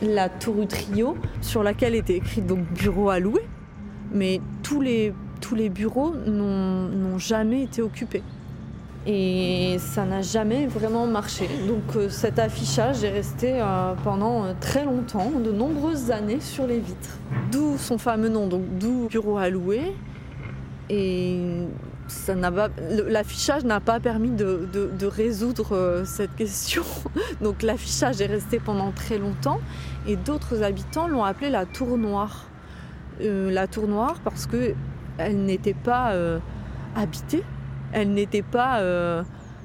La 0.03 0.29
tour 0.29 0.68
Trio, 0.68 1.16
sur 1.40 1.64
laquelle 1.64 1.96
était 1.96 2.16
écrit 2.16 2.42
donc 2.42 2.61
bureau 2.75 3.11
à 3.11 3.18
louer, 3.18 3.44
mais 4.12 4.40
tous 4.70 5.54
les, 5.54 5.68
bureaux 5.68 6.14
n'ont 6.26 7.18
jamais 7.18 7.62
été 7.62 7.83
occupés. 7.83 8.22
Et 9.06 9.76
ça 9.78 10.04
n'a 10.04 10.20
jamais 10.20 10.66
vraiment 10.66 11.06
marché. 11.06 11.48
Donc 11.66 11.96
euh, 11.96 12.11
cet 12.11 12.38
affichage 12.38 13.02
est 13.02 13.11
resté 13.11 13.54
euh, 13.54 13.94
pendant 14.04 14.44
euh, 14.44 14.52
très 14.61 14.85
longtemps, 14.85 15.30
de 15.42 15.50
nombreuses 15.50 16.11
années 16.11 16.40
sur 16.40 16.66
les 16.66 16.78
vitres. 16.78 17.18
D'où 17.50 17.78
son 17.78 17.96
fameux 17.96 18.28
nom, 18.28 18.46
donc 18.46 18.62
d'où 18.78 19.09
bureau 19.09 19.38
à 19.38 19.48
louer. 19.48 19.94
Et 20.90 21.38
l'affichage 23.09 23.64
n'a 23.64 23.80
pas 23.80 24.00
permis 24.00 24.30
de, 24.30 24.68
de, 24.72 24.90
de 24.98 25.06
résoudre 25.06 26.02
cette 26.04 26.35
question. 26.35 26.83
Donc 27.40 27.62
l'affichage 27.62 28.20
est 28.20 28.26
resté 28.26 28.59
pendant 28.59 28.90
très 28.90 29.16
longtemps 29.16 29.61
et 30.09 30.16
d'autres 30.16 30.64
habitants 30.64 31.06
l'ont 31.06 31.22
appelé 31.22 31.48
la 31.48 31.64
tour 31.64 31.96
noire. 31.96 32.49
La 33.20 33.66
tour 33.66 33.87
noire 33.87 34.20
parce 34.24 34.46
qu'elle 34.46 35.44
n'était 35.44 35.74
pas 35.74 36.14
habitée 36.96 37.44
elle 37.92 38.12
n'était 38.12 38.42
pas 38.42 38.80
euh, 38.80 39.22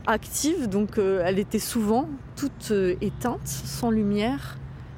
active, 0.08 0.68
donc 0.68 0.98
euh, 0.98 1.22
elle 1.24 1.40
était 1.40 1.60
souvent 1.60 2.10
toute 2.36 2.70
euh, 2.72 2.96
éteinte, 3.02 3.48
sans 3.48 3.92
lumière. 3.92 4.58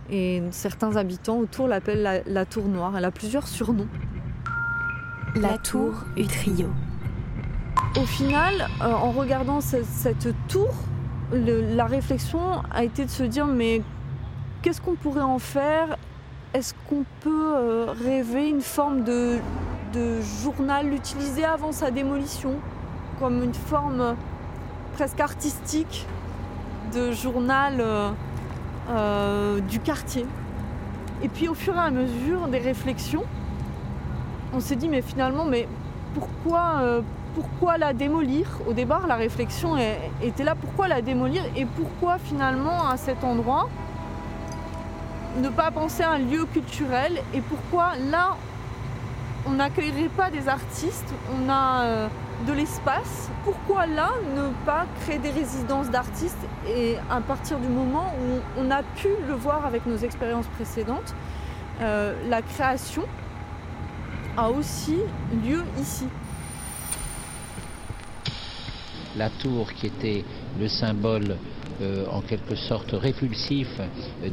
Et 0.09 0.41
certains 0.51 0.95
habitants 0.95 1.37
autour 1.37 1.67
l'appellent 1.67 2.23
la, 2.25 2.45
tour 2.45 2.65
noire. 2.69 2.93
Elle 2.97 3.03
a 3.03 3.11
plusieurs 3.11 3.45
surnoms. 3.45 3.89
La 5.35 5.57
tour 5.57 6.05
Utrio. 6.15 6.69
Au 7.97 8.05
final, 8.05 8.67
en 8.79 9.11
regardant 9.11 9.59
cette, 9.59 10.33
tour, 10.47 10.73
la 11.33 11.85
réflexion 11.85 12.39
a 12.71 12.85
été 12.85 13.03
de 13.03 13.09
se 13.09 13.23
dire 13.23 13.47
mais 13.47 13.81
qu'est-ce 14.61 14.79
qu'on 14.79 14.95
pourrait 14.95 15.19
en 15.19 15.39
faire 15.39 15.97
Est-ce 16.53 16.73
qu'on 16.89 17.03
peut 17.21 17.85
rêver 18.03 18.49
une 18.49 18.61
forme 18.61 19.03
de, 19.03 19.39
journal 20.43 20.93
utilisé 20.93 21.43
avant 21.43 21.71
sa 21.71 21.91
démolition? 21.91 22.53
Comme 23.19 23.43
une 23.43 23.53
forme 23.53 24.15
presque 24.93 25.19
artistique 25.19 26.05
de 26.93 27.11
journal 27.11 27.83
du 29.67 29.79
quartier. 29.79 30.25
Et 31.23 31.29
puis 31.29 31.47
au 31.49 31.53
fur 31.53 31.75
et 31.75 31.79
à 31.79 31.89
mesure 31.89 32.47
des 32.47 32.59
réflexions, 32.59 33.23
on 34.53 34.59
s'est 34.59 34.75
dit 34.75 34.87
mais 34.87 35.01
finalement 35.01 35.45
mais 35.45 35.67
pourquoi, 36.13 37.01
pourquoi 37.35 37.77
la 37.77 37.93
démolir? 37.93 38.47
Au 38.67 38.73
départ, 38.73 39.07
la 39.07 39.15
réflexion 39.15 39.75
était 40.21 40.43
là, 40.43 40.55
pourquoi 40.55 40.87
la 40.87 41.01
démolir? 41.01 41.43
Et 41.55 41.65
pourquoi 41.65 42.17
finalement 42.19 42.87
à 42.87 42.97
cet 42.97 43.23
endroit 43.23 43.67
ne 45.41 45.49
pas 45.49 45.71
penser 45.71 46.03
à 46.03 46.11
un 46.11 46.19
lieu 46.19 46.45
culturel 46.45 47.21
et 47.33 47.41
pourquoi 47.41 47.95
là 48.09 48.35
on 49.45 49.51
n'accueillerait 49.51 50.09
pas 50.09 50.29
des 50.29 50.47
artistes, 50.49 51.13
on 51.31 51.49
a 51.49 51.83
euh, 51.83 52.07
de 52.47 52.53
l'espace. 52.53 53.29
Pourquoi 53.45 53.85
là 53.85 54.11
ne 54.35 54.49
pas 54.65 54.85
créer 55.01 55.19
des 55.19 55.29
résidences 55.29 55.89
d'artistes 55.89 56.45
et 56.67 56.97
à 57.09 57.21
partir 57.21 57.57
du 57.59 57.67
moment 57.67 58.13
où 58.21 58.39
on 58.59 58.69
a 58.71 58.83
pu 58.83 59.07
le 59.27 59.33
voir 59.33 59.65
avec 59.65 59.85
nos 59.85 59.97
expériences 59.97 60.47
précédentes, 60.47 61.15
euh, 61.81 62.13
la 62.29 62.41
création 62.41 63.03
a 64.35 64.49
aussi 64.49 64.97
lieu 65.45 65.63
ici 65.79 66.07
la 69.17 69.29
tour 69.29 69.73
qui 69.73 69.87
était 69.87 70.23
le 70.59 70.67
symbole 70.67 71.37
euh, 71.81 72.05
en 72.11 72.21
quelque 72.21 72.55
sorte 72.55 72.91
répulsif 72.91 73.67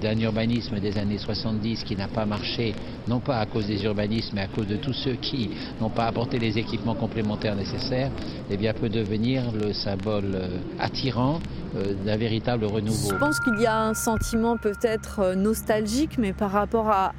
d'un 0.01 0.19
urbanisme 0.19 0.79
des 0.81 0.99
années 0.99 1.19
70 1.19 1.85
qui 1.85 1.97
n'a 1.97 2.09
pas 2.09 2.27
marché, 2.27 2.75
non 3.09 3.21
pas 3.21 3.39
à 3.39 3.47
cause 3.47 3.67
des 3.67 3.85
urbanismes, 3.85 4.33
mais 4.35 4.43
à 4.43 4.47
cause 4.47 4.67
de 4.67 4.77
tous 4.77 4.93
ceux 4.93 5.15
qui 5.15 5.51
n'ont 5.81 5.91
pas 5.91 6.07
apporté 6.07 6.39
les 6.39 6.59
équipements 6.59 6.95
complémentaires 6.95 7.57
nécessaires, 7.57 8.11
eh 8.51 8.57
bien 8.57 8.73
peut 8.73 8.89
devenir 8.89 9.53
le 9.53 9.73
symbole 9.73 10.33
euh, 10.35 10.49
attirant 10.79 11.41
euh, 11.77 11.95
d'un 12.05 12.17
véritable 12.17 12.65
renouveau. 12.65 13.11
Je 13.11 13.17
pense 13.17 13.41
qu'il 13.41 13.61
y 13.61 13.67
a 13.67 13.81
un 13.81 13.95
sentiment 13.95 14.57
peut-être 14.57 15.35
nostalgique, 15.35 16.19
mais 16.19 16.33
par 16.33 16.51
rapport 16.51 16.89
à, 16.89 17.13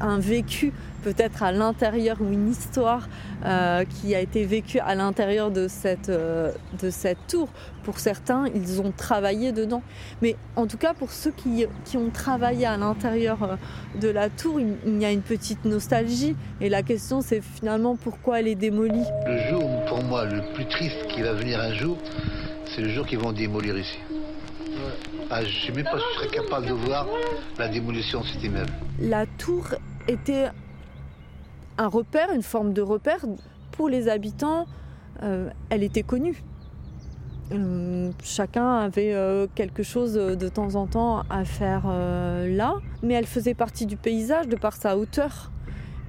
un 0.00 0.18
vécu 0.18 0.72
peut-être 1.02 1.42
à 1.42 1.52
l'intérieur 1.52 2.16
ou 2.20 2.32
une 2.32 2.48
histoire 2.48 3.08
euh, 3.44 3.84
qui 3.84 4.14
a 4.14 4.20
été 4.20 4.44
vécue 4.44 4.78
à 4.78 4.94
l'intérieur 4.94 5.50
de 5.50 5.68
cette, 5.68 6.08
euh, 6.08 6.52
de 6.80 6.90
cette 6.90 7.26
tour. 7.28 7.48
Pour 7.82 7.98
certains, 7.98 8.46
ils 8.54 8.80
ont 8.80 8.92
travaillé 8.92 9.52
dedans. 9.52 9.82
Mais 10.22 10.36
en 10.56 10.66
tout 10.66 10.78
cas, 10.78 10.94
pour 10.94 11.10
ceux 11.10 11.32
qui, 11.32 11.66
qui 11.84 11.96
ont 11.96 12.10
travaillé 12.10 12.64
à 12.66 12.76
l'intérieur 12.76 13.42
euh, 13.42 13.56
de 14.00 14.08
la 14.08 14.30
tour, 14.30 14.60
il, 14.60 15.00
y 15.00 15.04
a 15.04 15.10
une 15.10 15.22
petite 15.22 15.64
nostalgie. 15.64 16.36
Et 16.60 16.68
la 16.68 16.82
question, 16.82 17.20
c'est 17.20 17.42
finalement 17.42 17.96
pourquoi 17.96 18.40
elle 18.40 18.48
est 18.48 18.54
démolie? 18.54 19.04
Le 19.26 19.38
jour, 19.50 19.84
pour 19.86 20.02
moi, 20.04 20.24
le 20.24 20.40
plus 20.54 20.66
triste 20.66 21.06
qui 21.08 21.22
va 21.22 21.32
venir 21.32 21.60
un 21.60 21.74
jour, 21.74 21.98
c'est 22.64 22.80
le 22.80 22.88
jour 22.88 23.06
qu'ils 23.06 23.18
vont 23.18 23.32
démolir 23.32 23.76
ici. 23.76 23.98
Ah, 25.30 25.42
je 25.44 25.48
ne 25.48 25.66
sais 25.66 25.72
même 25.72 25.84
pas 25.84 25.98
si 25.98 26.04
je 26.12 26.18
serais 26.18 26.42
capable 26.42 26.66
de 26.66 26.72
voir 26.72 27.06
la 27.58 27.68
démolition 27.68 28.20
de 28.20 28.26
cet 28.26 28.42
immeuble. 28.42 28.72
La 29.00 29.26
tour 29.26 29.66
était 30.08 30.48
un 31.78 31.88
repère, 31.88 32.32
une 32.32 32.42
forme 32.42 32.72
de 32.72 32.82
repère 32.82 33.24
pour 33.72 33.88
les 33.88 34.08
habitants. 34.08 34.66
Euh, 35.22 35.50
elle 35.70 35.82
était 35.82 36.02
connue. 36.02 36.42
Euh, 37.52 38.10
chacun 38.22 38.76
avait 38.76 39.12
euh, 39.12 39.46
quelque 39.54 39.82
chose 39.82 40.14
de 40.14 40.48
temps 40.48 40.74
en 40.74 40.86
temps 40.86 41.22
à 41.28 41.44
faire 41.44 41.86
là, 41.86 42.76
mais 43.02 43.14
elle 43.14 43.26
faisait 43.26 43.54
partie 43.54 43.86
du 43.86 43.96
paysage 43.96 44.48
de 44.48 44.56
par 44.56 44.74
sa 44.74 44.96
hauteur 44.96 45.50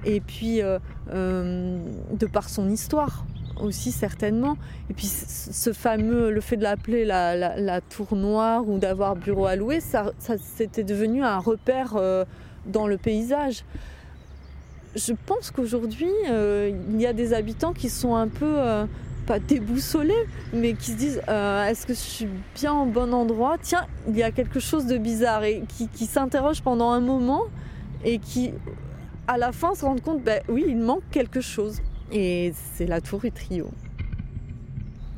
et 0.06 0.20
puis 0.20 0.60
de 1.10 2.26
par 2.26 2.48
son 2.48 2.70
histoire 2.70 3.26
aussi 3.60 3.92
certainement. 3.92 4.56
Et 4.90 4.94
puis 4.94 5.06
ce 5.06 5.72
fameux, 5.72 6.30
le 6.30 6.40
fait 6.40 6.56
de 6.56 6.62
l'appeler 6.62 7.04
la, 7.04 7.80
tour 7.80 8.16
noire 8.16 8.68
ou 8.68 8.78
d'avoir 8.78 9.16
bureau 9.16 9.46
à 9.46 9.56
louer, 9.56 9.80
ça, 9.80 10.12
ça 10.18 10.34
c'était 10.38 10.84
devenu 10.84 11.22
un 11.22 11.38
repère 11.38 11.96
dans 12.66 12.86
le 12.86 12.96
paysage 12.96 13.64
je 14.94 15.12
pense 15.26 15.50
qu'aujourd'hui, 15.50 16.10
euh, 16.30 16.70
il 16.90 17.00
y 17.00 17.06
a 17.06 17.12
des 17.12 17.34
habitants 17.34 17.72
qui 17.72 17.90
sont 17.90 18.14
un 18.14 18.28
peu, 18.28 18.54
euh, 18.58 18.86
pas 19.26 19.38
déboussolés, 19.38 20.26
mais 20.52 20.74
qui 20.74 20.92
se 20.92 20.96
disent 20.96 21.22
euh, 21.28 21.66
est-ce 21.66 21.86
que 21.86 21.94
je 21.94 21.98
suis 21.98 22.28
bien 22.54 22.74
au 22.74 22.86
bon 22.86 23.12
endroit? 23.12 23.56
Tiens, 23.60 23.86
il 24.08 24.16
y 24.16 24.22
a 24.22 24.30
quelque 24.30 24.60
chose 24.60 24.86
de 24.86 24.96
bizarre 24.96 25.44
et 25.44 25.64
qui, 25.94 26.06
s'interrogent 26.06 26.62
pendant 26.62 26.90
un 26.90 27.00
moment 27.00 27.42
et 28.04 28.18
qui, 28.18 28.52
à 29.26 29.38
la 29.38 29.52
fin, 29.52 29.74
se 29.74 29.84
rendent 29.84 30.02
compte 30.02 30.22
ben 30.22 30.42
oui, 30.48 30.64
il 30.68 30.78
manque 30.78 31.02
quelque 31.10 31.40
chose. 31.40 31.80
Et 32.12 32.52
c'est 32.74 32.86
la 32.86 33.00
tour 33.00 33.22
trio. 33.34 33.68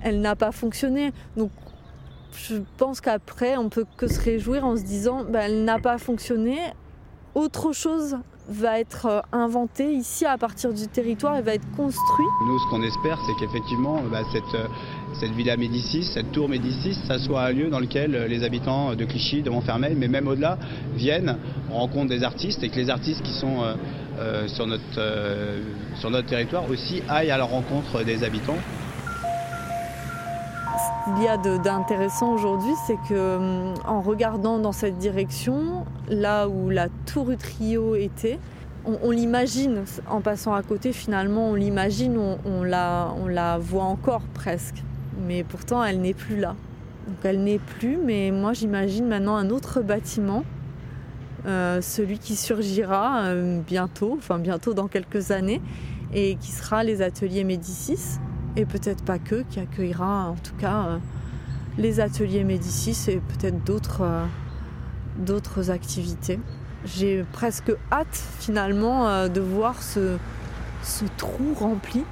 Elle 0.01 0.21
n'a 0.21 0.37
pas 0.37 0.53
fonctionné. 0.53 1.13
Donc, 1.37 1.51
je 2.33 2.57
pense 2.77 3.01
qu'après, 3.01 3.57
on 3.57 3.69
peut 3.69 3.87
que 3.97 4.07
se 4.07 4.21
réjouir 4.21 4.65
en 4.65 4.77
se 4.77 4.83
disant 4.83 5.25
ben, 5.25 5.41
elle 5.41 5.65
n'a 5.65 5.79
pas 5.79 5.99
fonctionné. 5.99 6.59
Autre 7.35 7.73
chose 7.73 8.17
va 8.49 8.79
être 8.79 9.07
euh, 9.07 9.21
inventé 9.33 9.93
ici 9.93 10.25
à 10.25 10.39
partir 10.39 10.73
du 10.73 10.87
territoire 10.89 11.37
et 11.37 11.43
va 11.43 11.55
être 11.55 11.71
construit. 11.77 12.27
Nous, 12.47 12.59
ce 12.59 12.71
qu'on 12.71 12.83
espère, 12.83 13.19
c'est 13.27 13.35
qu'effectivement, 13.39 14.01
bah, 14.11 14.23
cette, 14.33 14.55
euh, 14.55 14.67
cette 15.21 15.33
villa 15.33 15.57
Médicis, 15.57 16.05
cette 16.05 16.33
tour 16.33 16.49
Médicis, 16.49 16.99
ça 17.07 17.19
soit 17.19 17.43
un 17.43 17.53
lieu 17.53 17.69
dans 17.69 17.81
lequel 17.81 18.15
euh, 18.15 18.29
les 18.29 18.45
habitants 18.45 18.95
de 18.95 19.05
Clichy, 19.05 19.43
de 19.43 19.51
Montfermeil, 19.51 19.95
mais 19.97 20.09
même 20.09 20.29
au-delà, 20.29 20.59
viennent, 20.95 21.39
rencontrent 21.71 22.11
des 22.11 22.23
artistes 22.23 22.63
et 22.63 22.69
que 22.69 22.77
les 22.77 22.91
artistes 22.91 23.23
qui 23.23 23.33
sont 23.33 23.65
sur, 24.47 24.67
notre, 24.67 25.01
sur 25.97 26.11
notre 26.11 26.27
territoire 26.27 26.69
aussi 26.71 27.03
aillent 27.09 27.31
à 27.31 27.37
la 27.37 27.45
rencontre 27.45 28.03
des 28.03 28.25
habitants 28.25 28.57
qu'il 31.07 31.23
y 31.23 31.29
a 31.29 31.37
d'intéressant 31.37 32.33
aujourd'hui, 32.33 32.73
c'est 32.87 32.99
que 33.09 33.37
hum, 33.37 33.75
en 33.87 34.01
regardant 34.01 34.59
dans 34.59 34.73
cette 34.73 34.99
direction, 34.99 35.85
là 36.09 36.49
où 36.49 36.69
la 36.69 36.89
tour 37.07 37.31
Utrio 37.31 37.95
était, 37.95 38.39
on, 38.85 39.11
l'imagine 39.11 39.85
en 40.09 40.21
passant 40.21 40.55
à 40.55 40.63
côté, 40.63 40.93
finalement, 40.93 41.51
on 41.51 41.55
l'imagine, 41.55 42.19
on, 42.45 42.63
la, 42.63 43.59
voit 43.61 43.85
encore 43.85 44.23
presque. 44.33 44.83
Mais 45.27 45.43
pourtant, 45.43 45.83
elle 45.83 46.01
n'est 46.01 46.15
plus 46.15 46.37
là. 46.37 46.55
Donc 47.07 47.17
elle 47.25 47.43
n'est 47.43 47.59
plus, 47.59 47.97
mais 47.97 48.31
moi 48.33 48.53
j'imagine 48.53 49.07
maintenant 49.07 49.37
un 49.37 49.51
autre 49.51 49.81
bâtiment, 49.81 50.45
euh, 51.47 51.81
celui 51.81 52.19
qui 52.19 52.35
surgira 52.35 53.23
euh, 53.27 53.61
bientôt, 53.61 54.17
enfin 54.19 54.39
bientôt 54.39 54.75
dans 54.75 54.89
quelques 54.89 55.31
années, 55.31 55.63
et 56.13 56.37
qui 56.37 56.51
sera 56.51 56.83
les 56.83 57.03
ateliers 57.03 57.45
Médicis 57.45 58.19
et 58.57 58.65
peut-être 58.65 59.05
pas 59.05 59.19
que, 59.19 59.43
qui 59.51 59.61
accueillera 59.61 60.31
en 60.31 60.37
tout 60.37 60.55
cas 60.59 60.87
euh, 60.87 60.99
les 61.79 62.01
ateliers 62.01 62.45
Médicis 62.45 62.97
et 63.09 63.19
peut-être 63.19 63.63
d'autres 63.65 64.03
euh, 64.03 65.71
activités. 65.71 66.41
J'ai 66.85 67.25
presque 67.33 67.73
hâte 67.93 68.25
finalement 68.39 69.09
euh, 69.09 69.29
de 69.29 69.41
voir 69.41 69.83
ce 69.83 70.19
trou 71.17 71.55
rempli. 71.55 72.05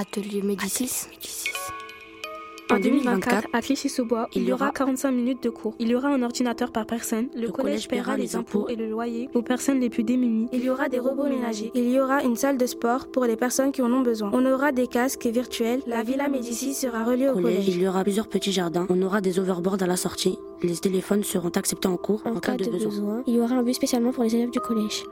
Atelier 0.00 0.40
Médicis. 0.40 1.08
En 2.70 2.78
2024, 2.78 3.48
à 3.52 3.60
Clichy-sous-Bois, 3.60 4.30
il 4.32 4.44
y 4.44 4.52
aura 4.52 4.70
45 4.70 5.10
minutes 5.10 5.42
de 5.42 5.50
cours. 5.50 5.74
Il 5.78 5.88
y 5.88 5.94
aura 5.94 6.08
un 6.08 6.22
ordinateur 6.22 6.72
par 6.72 6.86
personne. 6.86 7.28
Le, 7.36 7.50
collège, 7.50 7.86
paiera 7.86 8.16
les 8.16 8.34
impôts 8.34 8.66
et 8.70 8.76
le 8.76 8.88
loyer 8.88 9.28
aux 9.34 9.42
personnes 9.42 9.78
les 9.78 9.90
plus 9.90 10.02
démunies. 10.02 10.48
Il 10.54 10.64
y 10.64 10.70
aura 10.70 10.88
des 10.88 10.98
robots 10.98 11.28
ménagers. 11.28 11.70
Il 11.74 11.90
y 11.90 12.00
aura 12.00 12.22
une 12.22 12.36
salle 12.36 12.56
de 12.56 12.64
sport 12.64 13.08
pour 13.12 13.26
les 13.26 13.36
personnes 13.36 13.72
qui 13.72 13.82
en 13.82 13.92
ont 13.92 14.00
besoin. 14.00 14.30
On 14.32 14.46
aura 14.46 14.72
des 14.72 14.86
casques 14.86 15.26
virtuels. 15.26 15.82
La 15.86 16.02
Villa 16.02 16.28
Médicis 16.28 16.72
sera 16.72 17.04
reliée 17.04 17.28
au 17.28 17.34
collège. 17.34 17.68
Il 17.68 17.82
y 17.82 17.86
aura 17.86 18.02
plusieurs 18.02 18.28
petits 18.28 18.52
jardins. 18.52 18.86
On 18.88 19.02
aura 19.02 19.20
des 19.20 19.38
overboards 19.38 19.82
à 19.82 19.86
la 19.86 19.96
sortie. 19.98 20.38
Les 20.62 20.78
téléphones 20.78 21.24
seront 21.24 21.50
acceptés 21.50 21.88
en 21.88 21.98
cours 21.98 22.22
en, 22.24 22.40
cas, 22.40 22.56
de, 22.56 22.70
besoin. 22.70 23.22
Il 23.26 23.34
y 23.34 23.40
aura 23.40 23.56
un 23.56 23.62
bus 23.62 23.76
spécialement 23.76 24.12
pour 24.12 24.24
les 24.24 24.34
élèves 24.34 24.50
du 24.50 24.60
collège. 24.60 25.04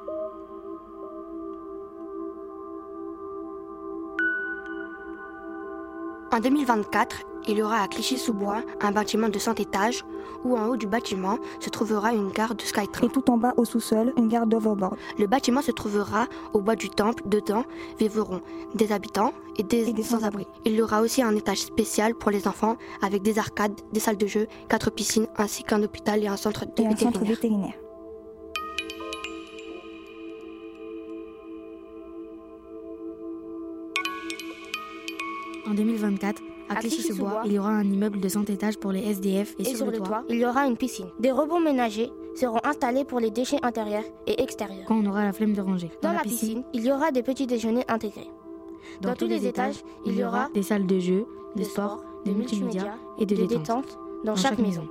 En 6.39 6.41
2024, 6.41 7.25
il 7.49 7.59
y 7.59 7.63
aura 7.63 7.83
à 7.83 7.89
Clichy-sous-Bois 7.89 8.63
un 8.81 8.93
bâtiment 8.93 9.29
de 9.29 9.41
100 9.41 9.59
étages 9.59 10.05
où 10.45 10.57
en 10.57 10.69
haut 10.69 10.77
du 10.77 10.87
bâtiment 10.87 11.37
se 11.59 11.69
trouvera 11.69 12.13
une 12.13 12.31
gare 12.31 12.55
de 12.55 12.63
Skytrain. 12.63 13.09
Et 13.09 13.11
tout 13.11 13.29
en 13.29 13.39
bas 13.39 13.55
au 13.57 13.65
sous-sol, 13.65 14.13
une 14.17 14.29
gare 14.29 14.47
d'overboard. 14.47 14.97
Le 15.19 15.27
bâtiment 15.27 15.63
se 15.63 15.73
trouvera 15.73 16.29
au 16.53 16.61
bois 16.61 16.77
du 16.77 16.91
temple. 16.91 17.25
Dedans 17.27 17.65
vivront 17.99 18.41
des 18.77 18.93
habitants 18.93 19.33
et 19.57 19.65
des, 19.65 19.93
sans-abri. 20.01 20.47
Il 20.65 20.75
y 20.75 20.81
aura 20.81 21.01
aussi 21.01 21.23
un 21.23 21.35
étage 21.35 21.59
spécial 21.59 22.15
pour 22.15 22.31
les 22.31 22.47
enfants 22.47 22.77
avec 23.03 23.23
des 23.23 23.41
arcades, 23.41 23.75
des 23.93 23.99
salles 23.99 24.17
de 24.17 24.29
jeux, 24.29 24.47
quatre 24.69 24.93
piscines 24.93 25.27
ainsi 25.39 25.65
qu'un 25.65 25.83
hôpital 25.83 26.23
et 26.23 26.29
un 26.29 26.37
centre, 26.37 26.67
de 26.67 26.85
Un 26.85 26.95
centre 26.95 27.25
vétérinaire. 27.25 27.75
En 35.69 35.75
2024, 35.75 36.43
à, 36.71 36.77
Clichy-sous-Bois, 36.77 37.43
il 37.45 37.53
y 37.53 37.59
aura 37.59 37.71
un 37.71 37.85
immeuble 37.85 38.21
de 38.21 38.29
100 38.29 38.49
étages 38.49 38.79
pour 38.79 38.91
les 38.91 39.01
SDF 39.01 39.55
et, 39.59 39.65
sur, 39.65 39.91
le, 39.91 39.99
toit, 39.99 40.25
il 40.31 40.37
y 40.37 40.47
aura 40.47 40.67
une 40.67 40.79
piscine. 40.79 41.09
Des 41.19 41.31
robots 41.31 41.59
ménagers 41.59 42.11
seront 42.35 42.61
installés 42.65 43.05
pour 43.05 43.21
les 43.21 43.31
déchets 43.31 43.59
intérieurs 43.63 44.05
et 44.27 44.43
extérieurs. 44.43 44.87
Quand 44.89 44.97
on 44.97 45.07
aura 45.07 45.25
la 45.25 45.33
flemme 45.35 45.53
de 45.53 45.61
ranger. 45.61 45.91
Dans, 46.01 46.13
la, 46.13 46.21
piscine, 46.21 46.63
il 46.73 46.87
y 46.87 46.93
aura 46.93 47.11
des 47.11 47.23
petits 47.23 47.47
déjeuners 47.47 47.85
intégrés. 47.89 48.31
Dans, 49.03 49.15
tous 49.15 49.27
les 49.27 49.47
étages, 49.47 49.85
il 50.07 50.17
y 50.17 50.25
aura 50.25 50.49
des 50.55 50.63
salles 50.63 50.87
de 50.87 50.99
jeu, 50.99 51.27
de 51.55 51.63
sport, 51.65 52.03
de 52.25 52.33
multimédia 52.33 52.95
et 53.19 53.27
de, 53.27 53.37
détente, 53.45 53.99
dans, 54.25 54.37
chaque, 54.37 54.59
maison. 54.59 54.89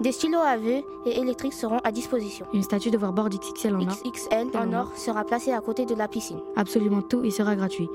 Des 0.00 0.12
stylos 0.12 0.40
à 0.40 0.58
vue 0.58 0.82
et 1.06 1.18
électriques 1.18 1.54
seront 1.54 1.78
à 1.84 1.90
disposition. 1.90 2.44
Une 2.52 2.62
statue 2.62 2.90
de 2.90 2.96
overboard 2.96 3.34
XXL 3.34 3.76
en 3.76 3.88
or. 3.88 3.96
XXL 4.04 4.48
en 4.54 4.72
or 4.74 4.92
sera 4.94 5.24
placée 5.24 5.52
à 5.52 5.60
côté 5.60 5.86
de 5.86 5.94
la 5.94 6.06
piscine. 6.06 6.40
Absolument 6.54 7.00
tout 7.00 7.24
y 7.24 7.32
sera 7.32 7.56
gratuit. 7.56 7.88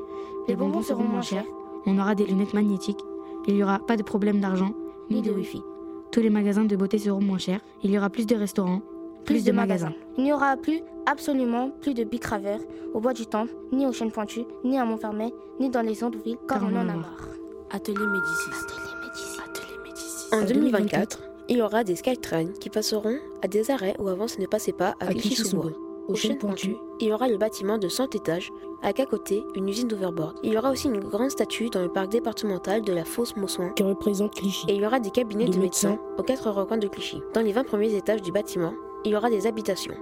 Les, 0.47 0.55
bonbons, 0.55 0.81
seront 0.81 1.03
moins 1.03 1.21
chers. 1.21 1.45
On 1.85 1.97
aura 1.99 2.15
des 2.15 2.25
lunettes 2.25 2.53
magnétiques. 2.53 2.99
Il 3.47 3.55
n'y 3.55 3.63
aura 3.63 3.79
pas 3.79 3.95
de 3.95 4.03
problème 4.03 4.41
d'argent 4.41 4.71
ni, 5.09 5.21
de, 5.21 5.31
wifi. 5.31 5.61
Tous 6.11 6.21
les 6.21 6.29
magasins 6.29 6.65
de 6.65 6.75
beauté 6.75 6.97
seront 6.97 7.21
moins 7.21 7.37
chers. 7.37 7.61
Il 7.83 7.91
y 7.91 7.97
aura 7.97 8.09
plus 8.09 8.25
de 8.25 8.35
restaurants, 8.35 8.81
plus, 9.25 9.43
de, 9.43 9.51
magasins. 9.51 9.93
Il 10.17 10.23
n'y 10.23 10.33
aura 10.33 10.57
plus, 10.57 10.81
absolument 11.05 11.71
plus 11.81 11.93
de 11.93 12.03
bicraveurs 12.03 12.59
au 12.93 12.99
bois 12.99 13.13
du 13.13 13.25
Temple, 13.25 13.53
ni 13.71 13.85
aux 13.85 13.93
chaînes 13.93 14.11
pointues, 14.11 14.45
ni 14.63 14.77
à 14.77 14.85
Montfermeil, 14.85 15.33
ni 15.59 15.69
dans 15.69 15.81
les 15.81 16.03
autres 16.03 16.19
villes, 16.23 16.37
car, 16.47 16.61
on, 16.63 16.75
en 16.75 16.89
a 16.89 16.93
marre. 16.93 17.29
Atelier 17.71 18.05
Médicis. 18.05 18.49
Atelier 19.45 19.77
Médicis. 19.85 20.35
En 20.35 20.45
2024, 20.45 21.23
il 21.49 21.57
y 21.57 21.61
aura 21.61 21.83
des 21.83 21.95
Skytrains 21.95 22.51
qui 22.59 22.69
passeront 22.69 23.17
à 23.41 23.47
des 23.47 23.71
arrêts 23.71 23.95
où 23.99 24.07
avant 24.07 24.27
ce 24.27 24.41
ne 24.41 24.45
passait 24.45 24.73
pas 24.73 24.95
à, 24.99 25.07
Clichy-sous-Bois. 25.07 25.71
Au 26.07 26.15
chaîne 26.15 26.37
pointu, 26.37 26.77
il 26.99 27.07
y 27.07 27.13
aura 27.13 27.27
le 27.27 27.37
bâtiment 27.37 27.77
de 27.77 27.89
100 27.89 28.15
étages, 28.15 28.51
avec 28.81 28.99
à 28.99 29.05
côté 29.05 29.43
une 29.55 29.67
usine 29.67 29.87
d'overboard. 29.87 30.37
Il 30.43 30.53
y 30.53 30.57
aura 30.57 30.71
aussi 30.71 30.87
une 30.87 30.99
grande 30.99 31.31
statue 31.31 31.69
dans 31.69 31.81
le 31.81 31.89
parc 31.89 32.09
départemental 32.09 32.81
de 32.81 32.93
la 32.93 33.03
Fosse 33.03 33.35
Mossoin 33.35 33.69
qui 33.71 33.83
représente 33.83 34.35
Clichy. 34.35 34.65
Et 34.69 34.75
il 34.75 34.81
y 34.81 34.85
aura 34.85 34.99
des 34.99 35.11
cabinets 35.11 35.45
de, 35.45 35.57
médecins 35.57 35.99
aux 36.17 36.23
quatre 36.23 36.49
recoins 36.49 36.77
de 36.77 36.87
Clichy. 36.87 37.21
Dans 37.33 37.41
les 37.41 37.51
20 37.51 37.63
premiers 37.65 37.93
étages 37.93 38.21
du 38.21 38.31
bâtiment, 38.31 38.73
il 39.03 39.11
y 39.11 39.15
aura 39.15 39.29
des 39.29 39.47
habitations. 39.47 39.95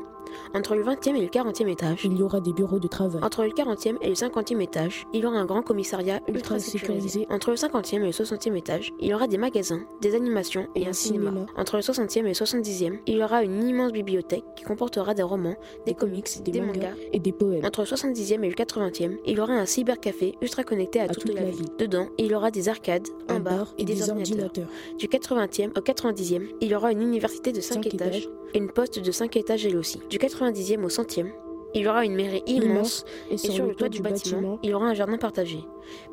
Entre 0.53 0.75
le 0.75 0.83
20e 0.83 1.15
et 1.15 1.21
le 1.21 1.27
40e 1.27 1.67
étage, 1.67 2.05
il 2.05 2.17
y 2.17 2.23
aura 2.23 2.39
des 2.39 2.53
bureaux 2.53 2.79
de 2.79 2.87
travail. 2.87 3.21
Entre 3.23 3.43
le 3.43 3.49
40e 3.49 3.97
et 4.01 4.09
le 4.09 4.15
50e 4.15 4.61
étage, 4.61 5.05
il 5.13 5.21
y 5.21 5.25
aura 5.25 5.37
un 5.37 5.45
grand 5.45 5.61
commissariat 5.61 6.21
ultra, 6.27 6.59
sécurisé. 6.59 7.27
Entre 7.29 7.51
le 7.51 7.57
50e 7.57 7.95
et 7.95 7.99
le 7.99 8.11
60e 8.11 8.55
étage, 8.55 8.93
il 8.99 9.09
y 9.09 9.13
aura 9.13 9.27
des 9.27 9.37
magasins, 9.37 9.81
des 10.01 10.15
animations 10.15 10.67
et, 10.75 10.87
un, 10.87 10.93
cinéma. 10.93 11.31
Entre 11.57 11.75
le 11.75 11.81
60e 11.81 12.19
et 12.19 12.21
le 12.21 12.31
70e, 12.31 12.99
il 13.07 13.17
y 13.17 13.23
aura 13.23 13.43
une 13.43 13.67
immense 13.67 13.91
bibliothèque 13.91 14.43
qui 14.55 14.63
comportera 14.63 15.13
des 15.13 15.23
romans, 15.23 15.55
des, 15.85 15.93
comics, 15.93 16.41
des, 16.43 16.61
mangas, 16.61 16.93
et 17.13 17.19
des 17.19 17.31
poèmes. 17.31 17.65
Entre 17.65 17.81
le 17.81 17.87
70e 17.87 18.43
et 18.43 18.49
le 18.49 18.55
80e, 18.55 19.17
il 19.25 19.37
y 19.37 19.39
aura 19.39 19.53
un 19.53 19.65
cybercafé 19.65 20.35
ultra 20.41 20.63
connecté 20.63 20.99
à, 20.99 21.07
toute, 21.07 21.33
la, 21.33 21.43
ville. 21.43 21.65
Dedans, 21.77 22.07
il 22.17 22.27
y 22.27 22.35
aura 22.35 22.51
des 22.51 22.69
arcades, 22.69 23.07
un, 23.27 23.39
bar 23.39 23.73
et, 23.77 23.85
des, 23.85 24.09
ordinateurs. 24.09 24.67
Du 24.97 25.07
80e 25.07 25.69
au 25.77 25.81
90e, 25.81 26.41
il 26.61 26.67
y 26.69 26.75
aura 26.75 26.91
une 26.91 27.01
université 27.01 27.51
de 27.51 27.61
5, 27.61 27.85
étages, 27.87 28.29
et 28.53 28.57
une 28.57 28.71
poste 28.71 28.99
de 28.99 29.11
5 29.11 29.35
étages 29.35 29.65
elle 29.65 29.77
aussi. 29.77 29.99
Du 30.09 30.14
90e 30.17 30.81
au 30.81 30.89
100e, 30.89 31.44
il 31.75 31.81
y 31.81 31.87
aura 31.87 32.05
une 32.05 32.15
mairie 32.15 32.43
immense, 32.47 33.05
et, 33.29 33.37
sur, 33.37 33.65
le 33.65 33.75
toit, 33.75 33.89
du 33.89 34.01
bâtiment, 34.01 34.59
il 34.63 34.69
y 34.69 34.73
aura 34.73 34.87
un 34.87 34.93
jardin 34.93 35.17
partagé. 35.17 35.59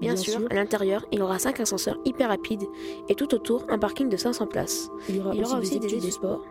Bien, 0.01 0.16
sûr, 0.16 0.40
à 0.51 0.55
l'intérieur, 0.55 1.07
il 1.12 1.20
y 1.20 1.22
aura 1.22 1.38
5 1.38 1.61
ascenseurs 1.61 1.98
hyper 2.05 2.29
rapides 2.29 2.66
et 3.09 3.14
tout 3.14 3.33
autour 3.35 3.64
un 3.68 3.79
parking 3.79 4.09
de 4.09 4.16
500 4.16 4.46
places. 4.48 4.90
Il 5.09 5.16
y 5.16 5.20
aura, 5.20 5.59
aussi, 5.59 5.79
des, 5.79 6.01
des 6.01 6.11
sports 6.11 6.44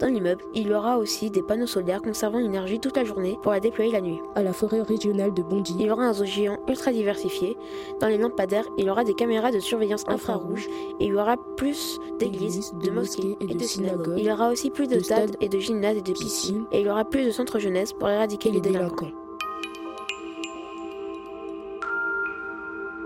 dans 0.00 0.06
l'immeuble, 0.06 0.44
il 0.54 0.68
y 0.68 0.74
aura 0.74 0.98
aussi 0.98 1.28
des 1.30 1.42
panneaux 1.42 1.66
solaires 1.66 2.00
conservant 2.00 2.38
l'énergie 2.38 2.78
toute 2.78 2.96
la 2.96 3.04
journée 3.04 3.36
pour 3.42 3.50
la 3.50 3.58
déployer 3.58 3.90
la 3.90 4.00
nuit. 4.00 4.20
À 4.36 4.44
la 4.44 4.52
forêt 4.52 4.82
régionale 4.82 5.34
de 5.34 5.42
Bondy, 5.42 5.74
il 5.78 5.86
y 5.86 5.90
aura 5.90 6.04
un 6.04 6.12
zoo 6.12 6.24
géant 6.24 6.58
ultra 6.68 6.92
diversifié. 6.92 7.56
Dans 8.00 8.06
les 8.06 8.18
lampadaires, 8.18 8.64
il 8.78 8.84
y 8.84 8.90
aura 8.90 9.02
des 9.02 9.14
caméras 9.14 9.50
de 9.50 9.58
surveillance 9.58 10.04
infrarouge 10.06 10.68
et 11.00 11.06
il 11.06 11.08
y 11.08 11.14
aura 11.14 11.36
plus 11.56 11.98
d'églises, 12.20 12.72
de, 12.80 12.90
mosquées 12.90 13.36
et 13.40 13.46
de, 13.46 13.58
synagogues. 13.58 14.14
Il 14.18 14.24
y 14.24 14.30
aura 14.30 14.50
aussi 14.50 14.70
plus 14.70 14.86
de, 14.86 15.00
stades 15.00 15.36
et 15.40 15.48
de 15.48 15.58
gymnases 15.58 15.96
et 15.96 16.02
de 16.02 16.12
piscines. 16.12 16.64
Et 16.70 16.80
il 16.80 16.86
y 16.86 16.90
aura 16.90 17.04
plus 17.04 17.24
de 17.24 17.32
centres 17.32 17.58
jeunesse 17.58 17.92
pour 17.92 18.08
éradiquer 18.08 18.52
les, 18.52 18.57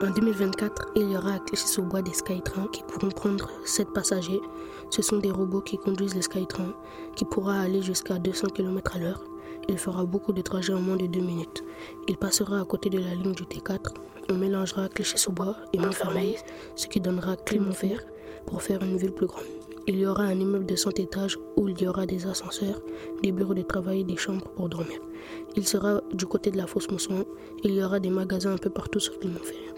En 0.00 0.10
2024, 0.10 0.92
il 0.96 1.10
y 1.10 1.16
aura 1.16 1.34
à 1.34 1.38
Clichy-sous-Bois 1.40 2.00
des 2.00 2.14
Skytrains 2.14 2.68
qui 2.72 2.82
pourront 2.84 3.10
prendre 3.10 3.50
7 3.66 3.92
passagers. 3.92 4.40
Ce 4.88 5.02
sont 5.02 5.18
des 5.18 5.30
robots 5.30 5.60
qui 5.60 5.76
conduisent 5.76 6.14
les 6.14 6.22
Skytrains, 6.22 6.72
qui 7.16 7.26
pourra 7.26 7.60
aller 7.60 7.82
jusqu'à 7.82 8.18
200 8.18 8.48
km 8.54 8.96
à 8.96 8.98
l'heure. 8.98 9.22
Il 9.68 9.76
fera 9.76 10.06
beaucoup 10.06 10.32
de 10.32 10.40
trajets 10.40 10.72
en 10.72 10.80
moins 10.80 10.96
de 10.96 11.06
2 11.06 11.20
minutes. 11.20 11.62
Il 12.08 12.16
passera 12.16 12.60
à 12.60 12.64
côté 12.64 12.88
de 12.88 12.98
la 12.98 13.14
ligne 13.14 13.34
du 13.34 13.42
T4. 13.42 13.92
On 14.30 14.34
mélangera 14.34 14.88
Clichy-sous-Bois 14.88 15.56
et 15.74 15.78
Montfermeil, 15.78 16.38
ce 16.76 16.86
qui 16.86 16.98
donnera 16.98 17.36
Clermont-Ferrand 17.36 18.06
pour 18.46 18.62
faire 18.62 18.82
une 18.82 18.96
ville 18.96 19.12
plus 19.12 19.26
grande. 19.26 19.44
Il 19.88 19.98
y 19.98 20.06
aura 20.06 20.22
un 20.22 20.38
immeuble 20.38 20.66
de 20.66 20.76
100 20.76 21.00
étages 21.00 21.36
où 21.56 21.68
il 21.68 21.80
y 21.80 21.88
aura 21.88 22.06
des 22.06 22.26
ascenseurs, 22.28 22.80
des 23.22 23.32
bureaux 23.32 23.54
de 23.54 23.62
travail 23.62 24.00
et 24.00 24.04
des 24.04 24.16
chambres 24.16 24.48
pour 24.54 24.68
dormir. 24.68 25.00
Il 25.56 25.66
sera 25.66 26.00
du 26.12 26.24
côté 26.24 26.52
de 26.52 26.56
la 26.56 26.68
fosse 26.68 26.88
Mousson. 26.88 27.24
Il 27.64 27.74
y 27.74 27.82
aura 27.82 27.98
des 27.98 28.10
magasins 28.10 28.52
un 28.52 28.58
peu 28.58 28.70
partout 28.70 29.00
sur 29.00 29.18
Clermont-Ferrand. 29.18 29.74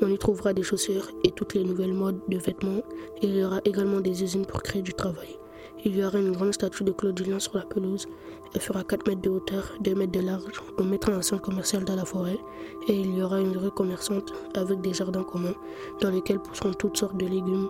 On 0.00 0.08
y 0.08 0.16
trouvera 0.16 0.54
des 0.54 0.62
chaussures 0.62 1.10
et 1.22 1.32
toutes 1.32 1.52
les 1.52 1.64
nouvelles 1.64 1.92
modes 1.92 2.20
de 2.28 2.38
vêtements. 2.38 2.82
il 3.22 3.36
y 3.36 3.44
aura 3.44 3.60
également 3.66 4.00
des 4.00 4.22
usines 4.22 4.46
pour 4.46 4.62
créer 4.62 4.82
du 4.82 4.94
travail. 4.94 5.38
Il 5.86 5.96
y 5.96 6.04
aura 6.04 6.18
une 6.18 6.32
grande 6.32 6.52
statue 6.52 6.82
de 6.82 6.90
Claude 6.90 7.16
Julien 7.16 7.38
sur 7.38 7.56
la 7.56 7.62
pelouse. 7.62 8.08
Elle 8.52 8.60
fera 8.60 8.82
4 8.82 9.06
mètres 9.06 9.20
de 9.20 9.30
hauteur, 9.30 9.72
2 9.82 9.94
mètres 9.94 10.10
de 10.10 10.18
large. 10.18 10.60
On 10.78 10.82
mettra 10.82 11.12
un 11.12 11.22
centre 11.22 11.42
commercial 11.42 11.84
dans 11.84 11.94
la 11.94 12.04
forêt. 12.04 12.40
Et 12.88 12.92
il 12.92 13.16
y 13.16 13.22
aura 13.22 13.40
une 13.40 13.56
rue 13.56 13.70
commerçante 13.70 14.32
avec 14.56 14.80
des 14.80 14.92
jardins 14.92 15.22
communs 15.22 15.54
dans 16.00 16.10
lesquels 16.10 16.40
pousseront 16.40 16.72
toutes 16.72 16.96
sortes 16.96 17.16
de 17.16 17.26
légumes. 17.26 17.68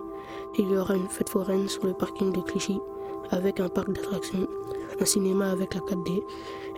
Il 0.57 0.67
y 0.67 0.75
aura 0.75 0.95
une 0.95 1.07
fête 1.07 1.29
foraine 1.29 1.69
sur 1.69 1.85
le 1.85 1.93
parking 1.93 2.33
de 2.33 2.41
Clichy 2.41 2.79
avec 3.29 3.59
un 3.59 3.69
parc 3.69 3.91
d'attractions, 3.91 4.47
un 4.99 5.05
cinéma 5.05 5.51
avec 5.51 5.75
la 5.75 5.81
4D, 5.81 6.23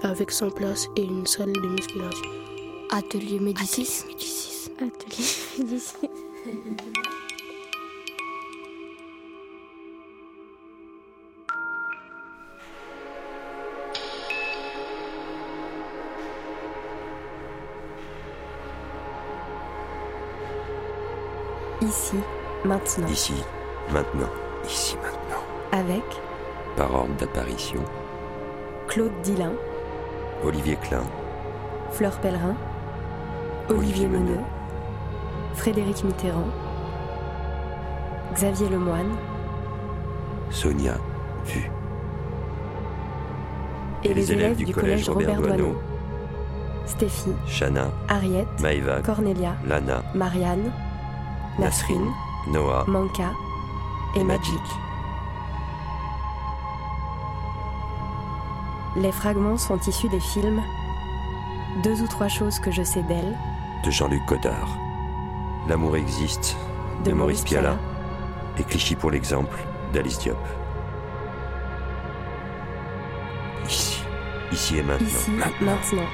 avec 0.01 0.31
100 0.31 0.49
places 0.49 0.89
et 0.97 1.05
une 1.05 1.25
salle 1.25 1.53
de 1.53 1.67
musculation. 1.69 2.27
Atelier 2.89 3.39
Médicis. 3.39 4.03
Atelier 4.77 5.25
Médicis. 5.57 6.09
Ici, 21.89 22.17
maintenant. 22.65 23.07
Ici, 23.07 23.33
maintenant. 23.91 24.29
Ici, 24.63 24.95
maintenant. 25.01 25.43
Avec 25.71 26.03
Par 26.77 26.93
ordre 26.93 27.15
d'apparition. 27.15 27.83
Claude 28.87 29.11
Dillin. 29.23 29.53
Olivier 30.43 30.75
Klein. 30.75 31.01
Fleur 31.91 32.19
Pellerin. 32.19 32.55
Olivier 33.69 34.07
Meneux. 34.07 34.43
Frédéric 35.55 36.03
Mitterrand. 36.03 36.49
Xavier 38.35 38.69
Lemoine. 38.69 39.15
Sonia 40.51 40.93
Vu. 41.45 41.71
Et, 44.03 44.13
les, 44.13 44.31
élèves, 44.31 44.57
du, 44.57 44.71
collège, 44.71 45.09
Robert, 45.09 45.41
Doisneau. 45.41 45.75
Stéphie. 46.85 47.33
Chana. 47.47 47.89
Ariette. 48.07 48.61
Maïva. 48.61 49.01
Cornelia. 49.01 49.55
Lana. 49.67 50.03
Marianne. 50.13 50.71
Nasrine. 51.59 52.11
Noah. 52.47 52.85
Manka. 52.87 53.31
Et 54.15 54.23
Magic. 54.23 54.61
Les 58.95 59.11
fragments 59.11 59.57
sont 59.57 59.77
issus 59.77 60.09
des 60.09 60.19
films 60.19 60.61
Deux 61.83 62.01
ou 62.01 62.07
trois 62.07 62.27
choses 62.27 62.59
que 62.59 62.71
je 62.71 62.81
sais 62.81 63.03
d'elle 63.03 63.37
de 63.83 63.91
Jean-Luc 63.91 64.25
Godard. 64.25 64.69
L'amour 65.67 65.95
existe 65.95 66.57
de, 67.05 67.11
Maurice 67.11 67.43
Piala. 67.43 67.77
Et 68.57 68.63
Clichy 68.63 68.95
pour 68.95 69.11
l'exemple 69.11 69.57
d'Alice 69.93 70.19
Diop. 70.19 70.37
Ici, 73.65 74.03
ici 74.51 74.77
et 74.77 74.83
maintenant. 74.83 75.07
Ici, 75.07 75.31
maintenant. 75.31 76.07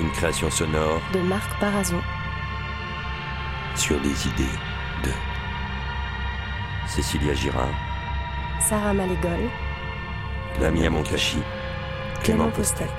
Une 0.00 0.10
création 0.10 0.50
sonore 0.50 1.00
de 1.14 1.20
Marc 1.20 1.60
Parazon. 1.60 2.00
Sur 3.76 4.00
les 4.00 4.26
idées 4.26 4.58
de 5.02 5.10
Cécilia 6.88 7.34
Girard, 7.34 7.74
Sarah 8.60 8.92
Malégol, 8.94 9.50
Lamia 10.60 10.90
Moncachi, 10.90 11.38
Clément 12.22 12.50
Postek. 12.50 12.90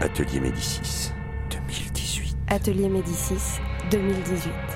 Atelier 0.00 0.40
Médicis 0.40 1.12
2018. 1.50 2.36
Atelier 2.48 2.88
Médicis 2.88 3.60
2018. 3.90 4.69